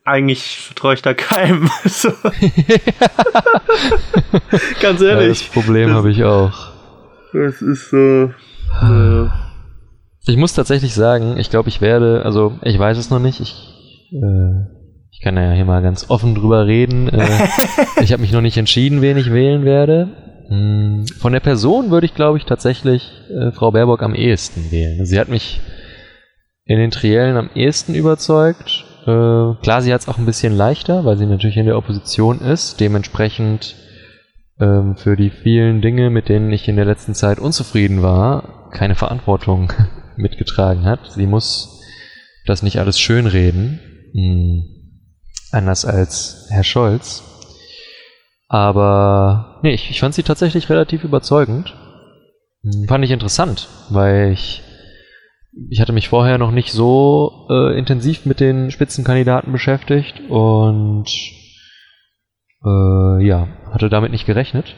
eigentlich 0.05 0.59
vertraue 0.59 0.95
ich 0.95 1.03
da 1.03 1.15
keinem. 1.15 1.69
so. 1.85 2.09
Ganz 4.81 5.01
ehrlich. 5.01 5.23
Ja, 5.23 5.29
das 5.29 5.43
Problem 5.45 5.93
habe 5.93 6.11
ich 6.11 6.25
auch. 6.25 6.73
Das 7.33 7.63
ist 7.63 7.91
so. 7.91 8.33
Äh, 8.83 9.29
ich 10.27 10.37
muss 10.37 10.55
tatsächlich 10.55 10.95
sagen, 10.95 11.37
ich 11.39 11.51
glaube, 11.51 11.69
ich 11.69 11.81
werde, 11.81 12.23
also 12.25 12.59
ich 12.63 12.79
weiß 12.79 12.99
es 12.99 13.11
noch 13.11 13.19
nicht, 13.19 13.41
ich, 13.41 13.55
äh, 14.13 14.67
ich 15.11 15.21
kann 15.23 15.37
ja 15.37 15.53
hier 15.53 15.65
mal 15.65 15.83
ganz 15.83 16.11
offen 16.11 16.35
drüber 16.35 16.67
reden. 16.67 17.09
Äh, 17.09 17.27
ich 18.03 18.13
habe 18.13 18.23
mich 18.23 18.33
noch 18.33 18.41
nicht 18.41 18.57
entschieden, 18.57 19.03
wen 19.03 19.17
ich 19.17 19.33
wählen 19.33 19.65
werde. 19.65 20.28
Hm, 20.49 21.07
von 21.19 21.33
der 21.33 21.41
Person 21.41 21.91
würde 21.91 22.07
ich, 22.07 22.15
glaube 22.15 22.39
ich, 22.39 22.45
tatsächlich 22.45 23.13
äh, 23.31 23.53
Frau 23.53 23.71
Baerbock 23.71 24.03
am 24.03 24.15
ehesten 24.15 24.71
wählen. 24.71 25.05
Sie 25.05 25.19
hat 25.19 25.29
mich 25.29 25.61
in 26.65 26.79
den 26.79 26.91
Triellen 26.91 27.37
am 27.37 27.51
ehesten 27.55 27.95
überzeugt. 27.95 28.85
Äh, 29.03 29.55
klar, 29.63 29.83
sie 29.83 29.93
hat 29.93 30.01
es 30.01 30.09
auch 30.09 30.19
ein 30.19 30.27
bisschen 30.27 30.57
leichter, 30.57 31.05
weil 31.05 31.17
sie 31.17 31.27
natürlich 31.27 31.57
in 31.57 31.67
der 31.67 31.77
Opposition 31.77 32.41
ist. 32.41 32.81
Dementsprechend 32.81 33.77
ähm, 34.61 34.97
für 34.97 35.17
die 35.17 35.31
vielen 35.31 35.83
Dinge, 35.83 36.11
mit 36.11 36.29
denen 36.29 36.51
ich 36.51 36.69
in 36.69 36.77
der 36.77 36.85
letzten 36.85 37.15
Zeit 37.15 37.39
unzufrieden 37.39 38.03
war, 38.03 38.71
keine 38.73 38.95
Verantwortung 38.95 39.73
mitgetragen 40.17 40.85
hat. 40.85 41.13
Sie 41.13 41.27
muss 41.27 41.83
das 42.47 42.63
nicht 42.63 42.79
alles 42.79 42.99
schönreden, 42.99 43.81
hm, 44.15 44.65
anders 45.53 45.85
als 45.85 46.47
Herr 46.51 46.65
Scholz. 46.65 47.23
Aber 48.49 49.61
nee, 49.63 49.75
ich, 49.75 49.91
ich 49.91 50.01
fand 50.01 50.15
sie 50.15 50.23
tatsächlich 50.23 50.71
relativ 50.71 51.05
überzeugend. 51.05 51.75
Hm, 52.63 52.89
fand 52.89 53.05
ich 53.05 53.11
interessant, 53.11 53.69
weil 53.91 54.33
ich 54.33 54.63
ich 55.71 55.81
hatte 55.81 55.93
mich 55.93 56.09
vorher 56.09 56.39
noch 56.39 56.51
nicht 56.51 56.73
so 56.73 57.47
äh, 57.51 57.77
intensiv 57.79 58.27
mit 58.27 58.41
den 58.41 58.71
Spitzenkandidaten 58.71 59.53
beschäftigt 59.53 60.21
und 60.29 61.07
äh, 62.65 63.27
ja, 63.27 63.49
hatte 63.73 63.89
damit 63.89 64.13
nicht 64.13 64.27
gerechnet. 64.27 64.77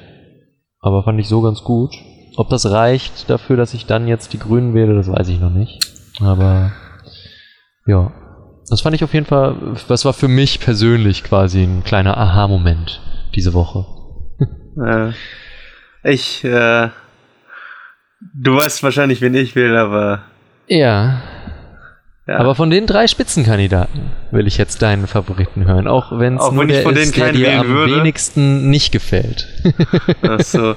Aber 0.80 1.02
fand 1.02 1.20
ich 1.20 1.28
so 1.28 1.42
ganz 1.42 1.62
gut. 1.62 1.94
Ob 2.36 2.48
das 2.48 2.70
reicht 2.70 3.28
dafür, 3.28 3.56
dass 3.56 3.74
ich 3.74 3.86
dann 3.86 4.08
jetzt 4.08 4.32
die 4.32 4.38
Grünen 4.38 4.72
wähle, 4.72 4.94
das 4.94 5.10
weiß 5.10 5.28
ich 5.28 5.40
noch 5.40 5.50
nicht. 5.50 5.78
Aber 6.20 6.72
ja, 7.86 8.12
das 8.68 8.80
fand 8.80 8.94
ich 8.94 9.04
auf 9.04 9.12
jeden 9.12 9.26
Fall, 9.26 9.76
das 9.88 10.04
war 10.04 10.12
für 10.12 10.28
mich 10.28 10.60
persönlich 10.60 11.24
quasi 11.24 11.62
ein 11.62 11.84
kleiner 11.84 12.16
Aha-Moment 12.16 13.02
diese 13.34 13.54
Woche. 13.54 13.86
äh, 14.84 15.12
ich, 16.10 16.44
äh, 16.44 16.88
du 18.34 18.56
weißt 18.56 18.82
wahrscheinlich, 18.82 19.20
wen 19.20 19.34
ich 19.34 19.54
will, 19.54 19.76
aber. 19.76 20.22
Ja. 20.66 21.22
ja. 22.26 22.36
Aber 22.36 22.54
von 22.54 22.70
den 22.70 22.86
drei 22.86 23.06
Spitzenkandidaten 23.06 24.10
will 24.30 24.46
ich 24.46 24.56
jetzt 24.58 24.82
deinen 24.82 25.06
Favoriten 25.06 25.66
hören, 25.66 25.88
auch 25.88 26.18
wenn 26.18 26.36
es 26.36 26.50
nur 26.50 26.66
der 26.66 26.86
ist, 26.86 27.16
der 27.16 27.32
dir 27.32 27.60
am 27.60 27.68
würde. 27.68 27.96
wenigsten 27.96 28.70
nicht 28.70 28.92
gefällt. 28.92 29.48
Ach 30.22 30.40
so. 30.40 30.76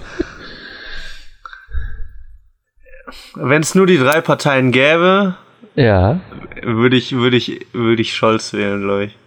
Wenn 3.36 3.62
es 3.62 3.76
nur 3.76 3.86
die 3.86 3.98
drei 3.98 4.22
Parteien 4.22 4.72
gäbe, 4.72 5.36
ja. 5.76 6.20
würde 6.64 6.96
ich, 6.96 7.16
würde 7.16 7.38
ich, 7.38 7.68
würde 7.74 8.02
ich 8.02 8.16
Scholz 8.16 8.54
wählen, 8.54 8.82
glaube 8.82 9.06
ich. 9.06 9.18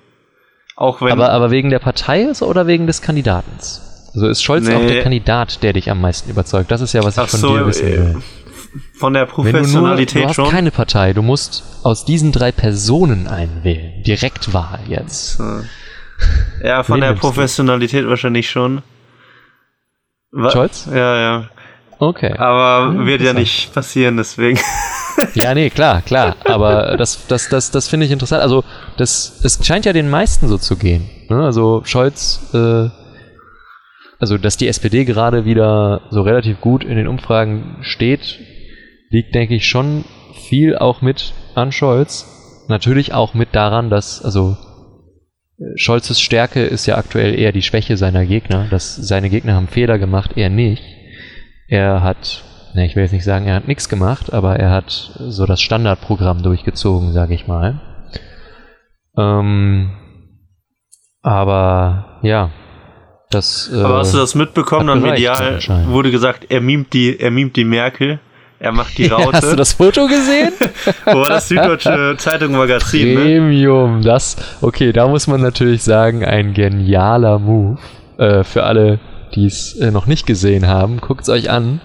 Auch 0.77 1.01
wenn 1.01 1.12
aber, 1.12 1.31
aber 1.31 1.51
wegen 1.51 1.71
der 1.71 1.79
Partei 1.79 2.31
oder 2.41 2.67
wegen 2.67 2.87
des 2.87 3.01
Kandidatens? 3.01 4.11
Also 4.15 4.29
ist 4.29 4.43
Scholz 4.43 4.67
nee. 4.67 4.75
auch 4.75 4.87
der 4.87 5.03
Kandidat, 5.03 5.62
der 5.62 5.73
dich 5.73 5.91
am 5.91 6.01
meisten 6.01 6.31
überzeugt? 6.31 6.71
Das 6.71 6.83
ist 6.83 6.93
ja, 6.93 7.03
was 7.03 7.17
ich 7.17 7.29
von 7.29 7.41
so, 7.41 7.57
dir 7.57 7.67
wissen 7.67 7.87
will. 7.87 8.17
Äh, 8.19 8.99
von 8.99 9.15
der 9.15 9.27
Professionalität 9.27 10.15
Wenn 10.15 10.23
du 10.23 10.27
nur, 10.27 10.35
du 10.35 10.43
hast 10.43 10.51
keine 10.51 10.71
Partei, 10.71 11.12
du 11.15 11.23
musst 11.23 11.65
aus 11.83 12.05
diesen 12.05 12.31
drei 12.31 12.53
Personen 12.53 13.27
einwählen. 13.27 14.03
Direktwahl 14.03 14.81
jetzt. 14.87 15.41
Ja, 16.62 16.83
von 16.83 17.01
der 17.01 17.15
Professionalität 17.15 18.07
wahrscheinlich 18.07 18.51
schon. 18.51 18.83
Scholz? 20.51 20.89
Ja, 20.93 21.17
ja. 21.17 21.49
Okay. 21.99 22.33
Aber 22.37 22.95
ja, 22.95 23.07
wird 23.07 23.23
ja 23.23 23.33
nicht 23.33 23.73
passieren, 23.73 24.19
deswegen. 24.19 24.59
ja, 25.35 25.55
nee, 25.55 25.70
klar, 25.70 26.02
klar. 26.02 26.37
Aber 26.44 26.96
das, 26.96 27.26
das, 27.26 27.48
das, 27.48 27.70
das 27.70 27.88
finde 27.88 28.07
ich 28.07 28.12
interessant. 28.12 28.42
Also, 28.42 28.64
das, 28.96 29.40
es 29.42 29.64
scheint 29.64 29.85
ja 29.85 29.92
den 29.92 30.11
meisten 30.11 30.48
so 30.48 30.59
zu 30.59 30.76
gehen. 30.76 31.09
Ne? 31.29 31.42
Also, 31.42 31.83
Scholz, 31.85 32.50
äh, 32.55 32.88
also, 34.18 34.38
dass 34.38 34.57
die 34.57 34.68
SPD 34.68 35.05
gerade 35.05 35.44
wieder 35.44 36.02
so 36.11 36.22
relativ 36.22 36.61
gut 36.61 36.85
in 36.85 36.96
den 36.96 37.09
Umfragen 37.09 37.79
steht, 37.83 38.38
liegt, 39.11 39.35
denke 39.35 39.55
ich, 39.55 39.66
schon 39.68 40.05
viel 40.48 40.76
auch 40.76 41.02
mit 41.02 41.33
an 41.55 41.72
Scholz. 41.72 42.64
Natürlich 42.68 43.12
auch 43.12 43.35
mit 43.35 43.55
daran, 43.55 43.90
dass, 43.90 44.24
also, 44.24 44.57
Scholzes 45.76 46.20
Stärke 46.20 46.64
ist 46.64 46.87
ja 46.87 46.98
aktuell 46.98 47.38
eher 47.38 47.52
die 47.52 47.62
Schwäche 47.62 47.96
seiner 47.96 48.26
Gegner. 48.26 48.66
Dass 48.70 48.94
seine 48.96 49.31
Gegner 49.31 49.55
haben 49.55 49.68
Fehler 49.68 49.98
gemacht, 49.98 50.33
er 50.37 50.50
nicht. 50.50 50.83
Er 51.68 52.02
hat, 52.02 52.44
ne, 52.77 52.87
ich 52.87 52.95
will 52.95 53.03
jetzt 53.03 53.12
nicht 53.12 53.25
sagen, 53.25 53.47
er 53.47 53.57
hat 53.57 53.67
nichts 53.67 53.89
gemacht, 53.89 54.33
aber 54.33 54.57
er 54.57 54.71
hat 54.71 55.12
so 55.19 55.47
das 55.47 55.61
Standardprogramm 55.61 56.43
durchgezogen, 56.43 57.12
sage 57.12 57.35
ich 57.35 57.49
mal. 57.49 57.81
Ähm, 59.19 59.91
aber 61.23 62.21
ja, 62.23 62.51
das. 63.31 63.71
Äh, 63.75 63.81
aber 63.81 63.99
hast 63.99 64.15
du 64.15 64.19
das 64.19 64.35
mitbekommen? 64.35 64.87
Dann 64.87 65.03
medial 65.03 65.59
wurde 65.87 66.11
gesagt, 66.11 66.47
er 66.51 66.61
mimt 66.61 66.93
die, 66.93 67.19
er 67.19 67.31
mimt 67.31 67.57
die 67.57 67.65
Merkel. 67.65 68.21
Er 68.59 68.73
macht 68.73 68.97
die 68.97 69.07
Raute. 69.09 69.33
Hast 69.33 69.53
du 69.53 69.57
das 69.57 69.73
Foto 69.73 70.07
gesehen? 70.07 70.53
Wo 71.05 71.21
war 71.21 71.29
das 71.29 71.49
Süddeutsche 71.49 72.15
Zeitung 72.19 72.53
Magazin? 72.53 73.15
Ne? 73.15 73.21
Premium, 73.21 73.99
ne? 73.99 74.05
das, 74.05 74.37
okay, 74.62 74.93
da 74.93 75.09
muss 75.09 75.27
man 75.27 75.41
natürlich 75.43 75.83
sagen, 75.83 76.25
ein 76.25 76.55
genialer 76.55 77.39
Move 77.39 77.79
äh, 78.19 78.45
für 78.45 78.62
alle 78.62 78.99
die 79.37 79.46
es 79.46 79.75
äh, 79.75 79.90
noch 79.90 80.07
nicht 80.07 80.27
gesehen 80.27 80.66
haben, 80.66 81.01
guckt 81.01 81.22
es 81.22 81.29
euch 81.29 81.51
an. 81.51 81.81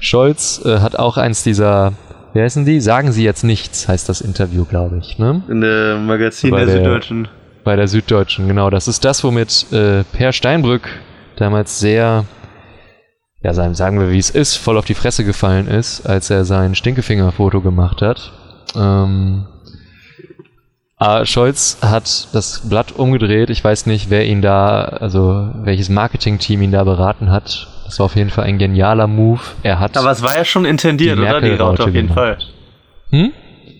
Scholz 0.00 0.62
äh, 0.64 0.78
hat 0.78 0.96
auch 0.96 1.16
eins 1.16 1.42
dieser, 1.42 1.92
wie 2.32 2.40
heißen 2.40 2.64
die? 2.64 2.80
Sagen 2.80 3.12
Sie 3.12 3.24
jetzt 3.24 3.44
nichts, 3.44 3.88
heißt 3.88 4.08
das 4.08 4.20
Interview, 4.20 4.64
glaube 4.64 4.98
ich. 4.98 5.18
Ne? 5.18 5.42
In 5.48 5.60
der 5.60 5.98
Magazin 5.98 6.52
der, 6.52 6.66
der, 6.66 6.76
Süddeutschen. 6.76 7.28
Bei 7.64 7.76
der 7.76 7.88
Süddeutschen, 7.88 8.48
genau. 8.48 8.70
Das 8.70 8.88
ist 8.88 9.04
das, 9.04 9.22
womit 9.24 9.66
äh, 9.72 10.04
Per 10.12 10.32
Steinbrück 10.32 10.88
damals 11.36 11.80
sehr, 11.80 12.24
ja, 13.42 13.52
sagen 13.52 14.00
wir 14.00 14.10
wie 14.10 14.18
es 14.18 14.30
ist, 14.30 14.56
voll 14.56 14.78
auf 14.78 14.84
die 14.84 14.94
Fresse 14.94 15.24
gefallen 15.24 15.66
ist, 15.66 16.06
als 16.06 16.30
er 16.30 16.44
sein 16.44 16.74
Stinkefinger-Foto 16.74 17.60
gemacht 17.60 18.02
hat. 18.02 18.32
Ähm, 18.76 19.46
Ah, 20.96 21.24
Scholz 21.24 21.78
hat 21.82 22.28
das 22.32 22.68
Blatt 22.68 22.92
umgedreht. 22.92 23.50
Ich 23.50 23.62
weiß 23.64 23.86
nicht, 23.86 24.10
wer 24.10 24.26
ihn 24.26 24.42
da, 24.42 24.82
also 24.82 25.50
welches 25.62 25.88
Marketing-Team 25.88 26.62
ihn 26.62 26.72
da 26.72 26.84
beraten 26.84 27.30
hat. 27.30 27.68
Das 27.84 27.98
war 27.98 28.06
auf 28.06 28.16
jeden 28.16 28.30
Fall 28.30 28.44
ein 28.44 28.58
genialer 28.58 29.06
Move. 29.06 29.40
Er 29.62 29.80
hat. 29.80 29.96
Aber 29.96 30.10
es 30.12 30.22
war 30.22 30.36
ja 30.36 30.44
schon 30.44 30.64
intendiert, 30.64 31.18
die 31.18 31.22
oder? 31.22 31.40
Die 31.40 31.50
Raute 31.50 31.84
auf 31.84 31.94
jeden 31.94 32.08
gemacht. 32.08 32.14
Fall. 32.14 32.38
Hm? 33.10 33.32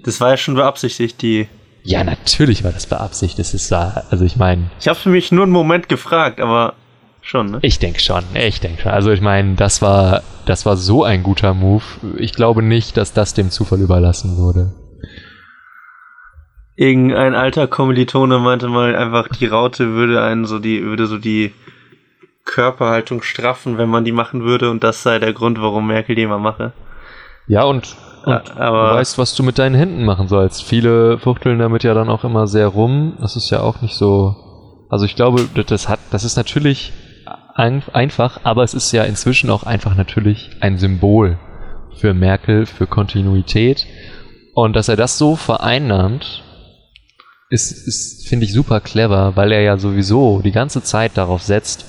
Das 0.04 0.20
war 0.20 0.30
ja 0.30 0.36
schon 0.36 0.54
beabsichtigt, 0.54 1.22
die. 1.22 1.48
Ja, 1.84 2.02
natürlich 2.02 2.64
war 2.64 2.72
das 2.72 2.86
beabsichtigt. 2.86 3.38
Das 3.38 3.54
ist, 3.54 3.72
also 3.72 4.24
ich 4.24 4.36
meine. 4.36 4.70
Ich 4.80 4.88
habe 4.88 4.98
für 4.98 5.08
mich 5.10 5.30
nur 5.32 5.44
einen 5.44 5.52
Moment 5.52 5.88
gefragt, 5.88 6.40
aber 6.40 6.74
schon, 7.22 7.52
ne? 7.52 7.58
Ich 7.62 7.78
denke 7.78 8.00
schon, 8.00 8.24
ich 8.34 8.60
denke 8.60 8.82
schon. 8.82 8.92
Also 8.92 9.10
ich 9.12 9.20
meine, 9.20 9.54
das 9.54 9.82
war, 9.82 10.22
das 10.46 10.66
war 10.66 10.76
so 10.76 11.04
ein 11.04 11.22
guter 11.22 11.54
Move. 11.54 11.84
Ich 12.18 12.32
glaube 12.32 12.62
nicht, 12.62 12.96
dass 12.96 13.12
das 13.12 13.34
dem 13.34 13.50
Zufall 13.50 13.80
überlassen 13.80 14.36
wurde. 14.36 14.72
Irgendein 16.76 17.34
alter 17.34 17.66
Kommilitone 17.68 18.38
meinte 18.38 18.68
mal 18.68 18.96
einfach, 18.96 19.28
die 19.28 19.46
Raute 19.46 19.90
würde 19.92 20.22
einen 20.22 20.44
so 20.44 20.58
die, 20.58 20.82
würde 20.82 21.06
so 21.06 21.18
die 21.18 21.52
Körperhaltung 22.44 23.22
straffen, 23.22 23.78
wenn 23.78 23.88
man 23.88 24.04
die 24.04 24.12
machen 24.12 24.42
würde 24.42 24.70
und 24.70 24.82
das 24.84 25.02
sei 25.02 25.18
der 25.18 25.32
Grund, 25.32 25.60
warum 25.60 25.86
Merkel 25.86 26.14
die 26.16 26.22
immer 26.22 26.38
mache. 26.38 26.72
Ja, 27.46 27.62
und, 27.64 27.96
und 28.24 28.56
aber- 28.56 28.90
du 28.90 28.94
weißt, 28.96 29.18
was 29.18 29.34
du 29.34 29.42
mit 29.42 29.58
deinen 29.58 29.74
Händen 29.74 30.04
machen 30.04 30.28
sollst. 30.28 30.62
Viele 30.64 31.18
fuchteln 31.18 31.58
damit 31.58 31.84
ja 31.84 31.94
dann 31.94 32.08
auch 32.08 32.24
immer 32.24 32.46
sehr 32.46 32.68
rum. 32.68 33.14
Das 33.20 33.36
ist 33.36 33.50
ja 33.50 33.60
auch 33.60 33.80
nicht 33.80 33.94
so. 33.94 34.34
Also 34.88 35.04
ich 35.04 35.16
glaube, 35.16 35.48
das- 35.66 35.88
hat, 35.88 36.00
das 36.10 36.24
ist 36.24 36.36
natürlich 36.36 36.92
ein, 37.54 37.82
einfach, 37.92 38.40
aber 38.44 38.62
es 38.64 38.74
ist 38.74 38.92
ja 38.92 39.04
inzwischen 39.04 39.48
auch 39.50 39.62
einfach 39.62 39.94
natürlich 39.94 40.50
ein 40.60 40.76
Symbol 40.76 41.38
für 41.96 42.14
Merkel, 42.14 42.66
für 42.66 42.86
Kontinuität. 42.86 43.86
Und 44.54 44.74
dass 44.76 44.88
er 44.88 44.96
das 44.96 45.18
so 45.18 45.34
vereinnahmt, 45.36 46.43
ist, 47.50 47.72
ist 47.86 48.28
finde 48.28 48.46
ich, 48.46 48.52
super 48.52 48.80
clever, 48.80 49.36
weil 49.36 49.52
er 49.52 49.60
ja 49.62 49.76
sowieso 49.78 50.40
die 50.42 50.52
ganze 50.52 50.82
Zeit 50.82 51.12
darauf 51.16 51.42
setzt, 51.42 51.84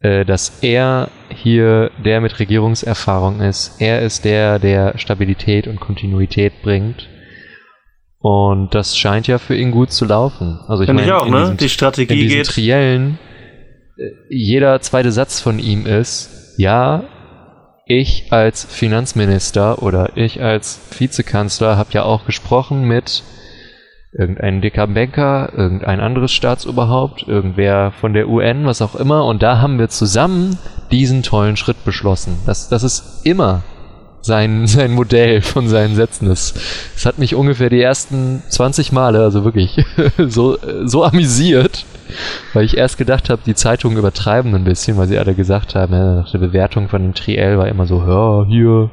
äh, 0.00 0.24
dass 0.24 0.58
er 0.62 1.08
hier 1.28 1.90
der 2.04 2.20
mit 2.20 2.38
Regierungserfahrung 2.38 3.40
ist. 3.40 3.80
Er 3.80 4.02
ist 4.02 4.24
der, 4.24 4.58
der 4.58 4.96
Stabilität 4.98 5.66
und 5.66 5.80
Kontinuität 5.80 6.62
bringt. 6.62 7.08
Und 8.18 8.74
das 8.74 8.96
scheint 8.98 9.26
ja 9.28 9.38
für 9.38 9.56
ihn 9.56 9.70
gut 9.70 9.92
zu 9.92 10.04
laufen. 10.04 10.58
Also 10.68 10.82
ich 10.82 10.86
Finde 10.88 11.04
ich 11.04 11.12
auch, 11.12 11.24
in 11.26 11.32
ne? 11.32 11.40
diesem- 11.40 11.56
Die 11.56 11.64
in 11.64 11.70
Strategie 11.70 12.14
diesen 12.14 12.36
geht. 12.38 12.46
Triellen, 12.48 13.18
äh, 13.96 14.02
jeder 14.28 14.80
zweite 14.80 15.12
Satz 15.12 15.40
von 15.40 15.58
ihm 15.58 15.86
ist, 15.86 16.54
ja, 16.58 17.04
ich 17.86 18.26
als 18.30 18.64
Finanzminister 18.64 19.82
oder 19.82 20.16
ich 20.16 20.42
als 20.42 20.80
Vizekanzler 20.98 21.76
habe 21.76 21.90
ja 21.92 22.02
auch 22.04 22.24
gesprochen 22.26 22.84
mit 22.84 23.22
irgendein 24.12 24.60
dicker 24.60 24.86
Banker, 24.86 25.52
irgendein 25.56 26.00
anderes 26.00 26.32
Staatsoberhaupt, 26.32 27.26
irgendwer 27.28 27.92
von 27.92 28.12
der 28.12 28.28
UN, 28.28 28.66
was 28.66 28.82
auch 28.82 28.96
immer. 28.96 29.24
Und 29.24 29.42
da 29.42 29.60
haben 29.60 29.78
wir 29.78 29.88
zusammen 29.88 30.58
diesen 30.90 31.22
tollen 31.22 31.56
Schritt 31.56 31.84
beschlossen. 31.84 32.38
Das, 32.46 32.68
das 32.68 32.82
ist 32.82 33.24
immer 33.24 33.62
sein, 34.20 34.66
sein 34.66 34.92
Modell 34.92 35.42
von 35.42 35.68
seinen 35.68 35.94
Sätzen. 35.94 36.28
Das, 36.28 36.54
das 36.94 37.06
hat 37.06 37.18
mich 37.18 37.34
ungefähr 37.34 37.70
die 37.70 37.80
ersten 37.80 38.42
20 38.48 38.92
Male, 38.92 39.20
also 39.20 39.44
wirklich, 39.44 39.84
so, 40.18 40.58
so 40.84 41.04
amüsiert, 41.04 41.84
weil 42.52 42.64
ich 42.64 42.76
erst 42.76 42.98
gedacht 42.98 43.30
habe, 43.30 43.42
die 43.46 43.54
Zeitungen 43.54 43.96
übertreiben 43.96 44.54
ein 44.54 44.64
bisschen, 44.64 44.96
weil 44.96 45.06
sie 45.06 45.18
alle 45.18 45.34
gesagt 45.34 45.76
haben, 45.76 45.92
ja, 45.92 46.14
nach 46.16 46.32
der 46.32 46.38
Bewertung 46.38 46.88
von 46.88 47.02
dem 47.02 47.14
Triell 47.14 47.58
war 47.58 47.68
immer 47.68 47.86
so, 47.86 47.98
ja, 47.98 48.44
hier, 48.48 48.90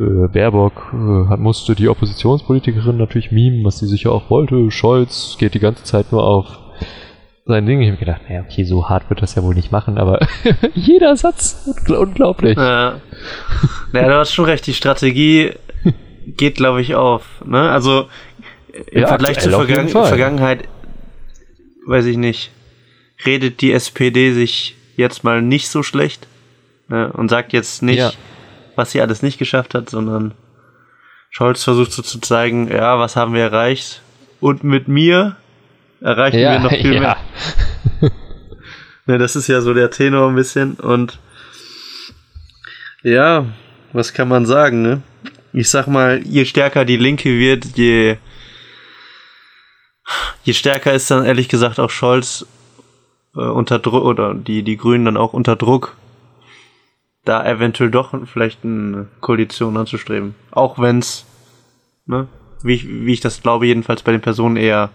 äh, 0.00 0.28
Baerbock 0.28 0.90
äh, 0.92 1.36
musste 1.36 1.74
die 1.74 1.88
Oppositionspolitikerin 1.88 2.96
natürlich 2.96 3.30
mimen, 3.32 3.64
was 3.64 3.78
sie 3.78 3.86
sicher 3.86 4.12
auch 4.12 4.30
wollte. 4.30 4.70
Scholz 4.70 5.36
geht 5.38 5.54
die 5.54 5.58
ganze 5.60 5.84
Zeit 5.84 6.12
nur 6.12 6.24
auf 6.24 6.46
sein 7.46 7.64
Ding. 7.66 7.80
Ich 7.80 7.88
habe 7.88 7.98
gedacht, 7.98 8.22
naja, 8.28 8.44
okay, 8.48 8.64
so 8.64 8.88
hart 8.88 9.08
wird 9.10 9.22
das 9.22 9.34
ja 9.34 9.42
wohl 9.42 9.54
nicht 9.54 9.72
machen, 9.72 9.96
aber 9.98 10.20
jeder 10.74 11.16
Satz, 11.16 11.66
ungl- 11.66 11.96
unglaublich. 11.96 12.56
Ja. 12.58 13.00
ja, 13.92 14.06
du 14.08 14.14
hast 14.14 14.32
schon 14.32 14.44
recht, 14.44 14.66
die 14.66 14.74
Strategie 14.74 15.52
geht, 16.26 16.56
glaube 16.56 16.82
ich, 16.82 16.94
auf. 16.94 17.24
Ne? 17.46 17.70
Also 17.70 18.06
im 18.92 19.00
Ja, 19.02 19.08
Vergleich 19.08 19.38
zur 19.40 19.52
Vergangen. 19.52 19.88
Vergangenheit, 19.88 20.64
weiß 21.86 22.04
ich 22.04 22.18
nicht, 22.18 22.50
redet 23.24 23.62
die 23.62 23.72
SPD 23.72 24.32
sich 24.32 24.76
jetzt 24.96 25.24
mal 25.24 25.40
nicht 25.40 25.68
so 25.68 25.82
schlecht 25.82 26.26
ne? 26.88 27.10
und 27.14 27.30
sagt 27.30 27.52
jetzt 27.54 27.82
nicht, 27.82 27.98
Ja. 27.98 28.12
Was 28.78 28.92
sie 28.92 29.02
alles 29.02 29.22
nicht 29.22 29.38
geschafft 29.38 29.74
hat, 29.74 29.90
sondern 29.90 30.32
Scholz 31.30 31.64
versucht 31.64 31.92
so 31.92 32.00
zu 32.00 32.20
zeigen, 32.20 32.70
ja, 32.70 32.98
was 32.98 33.16
haben 33.16 33.34
wir 33.34 33.42
erreicht 33.42 34.02
und 34.40 34.64
mit 34.64 34.86
mir 34.88 35.36
erreichen 36.00 36.38
wir 36.38 36.58
noch 36.60 36.70
viel 36.70 37.00
mehr. 37.00 37.16
Ne, 39.06 39.18
das 39.18 39.36
ist 39.36 39.48
ja 39.48 39.60
so 39.60 39.74
der 39.74 39.90
Tenor 39.90 40.28
ein 40.28 40.36
bisschen 40.36 40.74
und 40.74 41.18
ja, 43.02 43.46
was 43.92 44.12
kann 44.12 44.28
man 44.28 44.46
sagen, 44.46 44.82
ne? 44.82 45.02
Ich 45.52 45.70
sag 45.70 45.86
mal, 45.86 46.20
je 46.24 46.44
stärker 46.44 46.84
die 46.84 46.98
Linke 46.98 47.30
wird, 47.30 47.64
je, 47.76 48.18
je 50.44 50.52
stärker 50.52 50.92
ist 50.92 51.10
dann 51.10 51.24
ehrlich 51.24 51.48
gesagt 51.48 51.80
auch 51.80 51.90
Scholz 51.90 52.46
äh, 53.34 53.40
unter 53.40 53.78
Druck 53.78 54.04
oder 54.04 54.34
die, 54.34 54.62
die 54.62 54.76
Grünen 54.76 55.06
dann 55.06 55.16
auch 55.16 55.32
unter 55.32 55.56
Druck, 55.56 55.96
da 57.28 57.44
eventuell 57.46 57.90
doch 57.90 58.14
vielleicht 58.26 58.64
eine 58.64 59.06
Koalition 59.20 59.76
anzustreben. 59.76 60.34
Auch 60.50 60.78
wenn's, 60.78 61.26
ne, 62.06 62.26
wie 62.62 62.74
ich, 62.74 62.88
wie 62.88 63.12
ich 63.12 63.20
das 63.20 63.42
glaube, 63.42 63.66
jedenfalls 63.66 64.02
bei 64.02 64.12
den 64.12 64.20
Personen 64.20 64.56
eher 64.56 64.90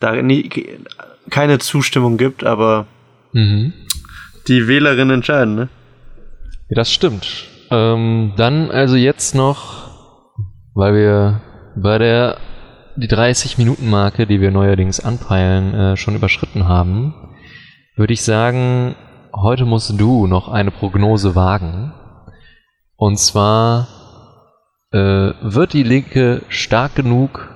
da 0.00 0.20
nie, 0.20 0.50
keine 1.30 1.58
Zustimmung 1.58 2.16
gibt, 2.16 2.44
aber 2.44 2.86
Mhm. 3.32 3.72
die 4.48 4.68
Wählerinnen 4.68 5.14
entscheiden, 5.16 5.54
ne? 5.54 5.68
Ja, 6.68 6.76
das 6.76 6.92
stimmt. 6.92 7.46
Ähm, 7.70 8.32
dann 8.36 8.70
also 8.70 8.96
jetzt 8.96 9.34
noch, 9.34 9.90
weil 10.74 10.94
wir 10.94 11.40
bei 11.76 11.98
der 11.98 12.36
die 12.96 13.08
30-Minuten-Marke, 13.08 14.26
die 14.26 14.40
wir 14.40 14.52
neuerdings 14.52 15.00
anpeilen, 15.00 15.74
äh, 15.74 15.96
schon 15.96 16.14
überschritten 16.14 16.68
haben, 16.68 17.12
würde 17.96 18.12
ich 18.12 18.22
sagen, 18.22 18.94
heute 19.34 19.64
musst 19.64 19.92
du 19.98 20.26
noch 20.26 20.48
eine 20.48 20.70
Prognose 20.70 21.34
wagen. 21.34 21.92
Und 22.96 23.18
zwar 23.18 23.88
äh, 24.92 25.32
wird 25.42 25.72
die 25.72 25.82
Linke 25.82 26.42
stark 26.48 26.94
genug, 26.94 27.50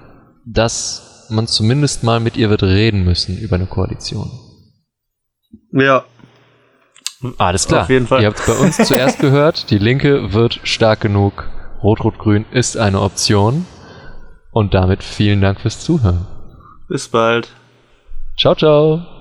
dass 0.44 1.26
man 1.30 1.46
zumindest 1.46 2.04
mal 2.04 2.20
mit 2.20 2.36
ihr 2.36 2.50
wird 2.50 2.62
reden 2.62 3.04
müssen 3.04 3.38
über 3.38 3.56
eine 3.56 3.66
Koalition. 3.66 4.30
Ja, 5.72 6.04
Alles 7.36 7.66
klar. 7.66 7.82
Auf 7.82 7.90
jeden 7.90 8.06
Fall. 8.06 8.22
Ihr 8.22 8.28
habt 8.28 8.46
bei 8.46 8.52
uns 8.54 8.76
zuerst 8.76 9.18
gehört, 9.20 9.70
die 9.70 9.78
Linke 9.78 10.32
wird 10.32 10.60
stark 10.62 11.00
genug. 11.00 11.48
Rot-Rot-Grün 11.82 12.44
ist 12.50 12.76
eine 12.76 13.00
Option. 13.00 13.66
Und 14.50 14.74
damit 14.74 15.02
vielen 15.02 15.40
Dank 15.40 15.60
fürs 15.60 15.80
Zuhören. 15.80 16.26
bis 16.88 17.08
bald. 17.08 17.48
Ciao, 18.36 18.54
ciao. 18.54 19.17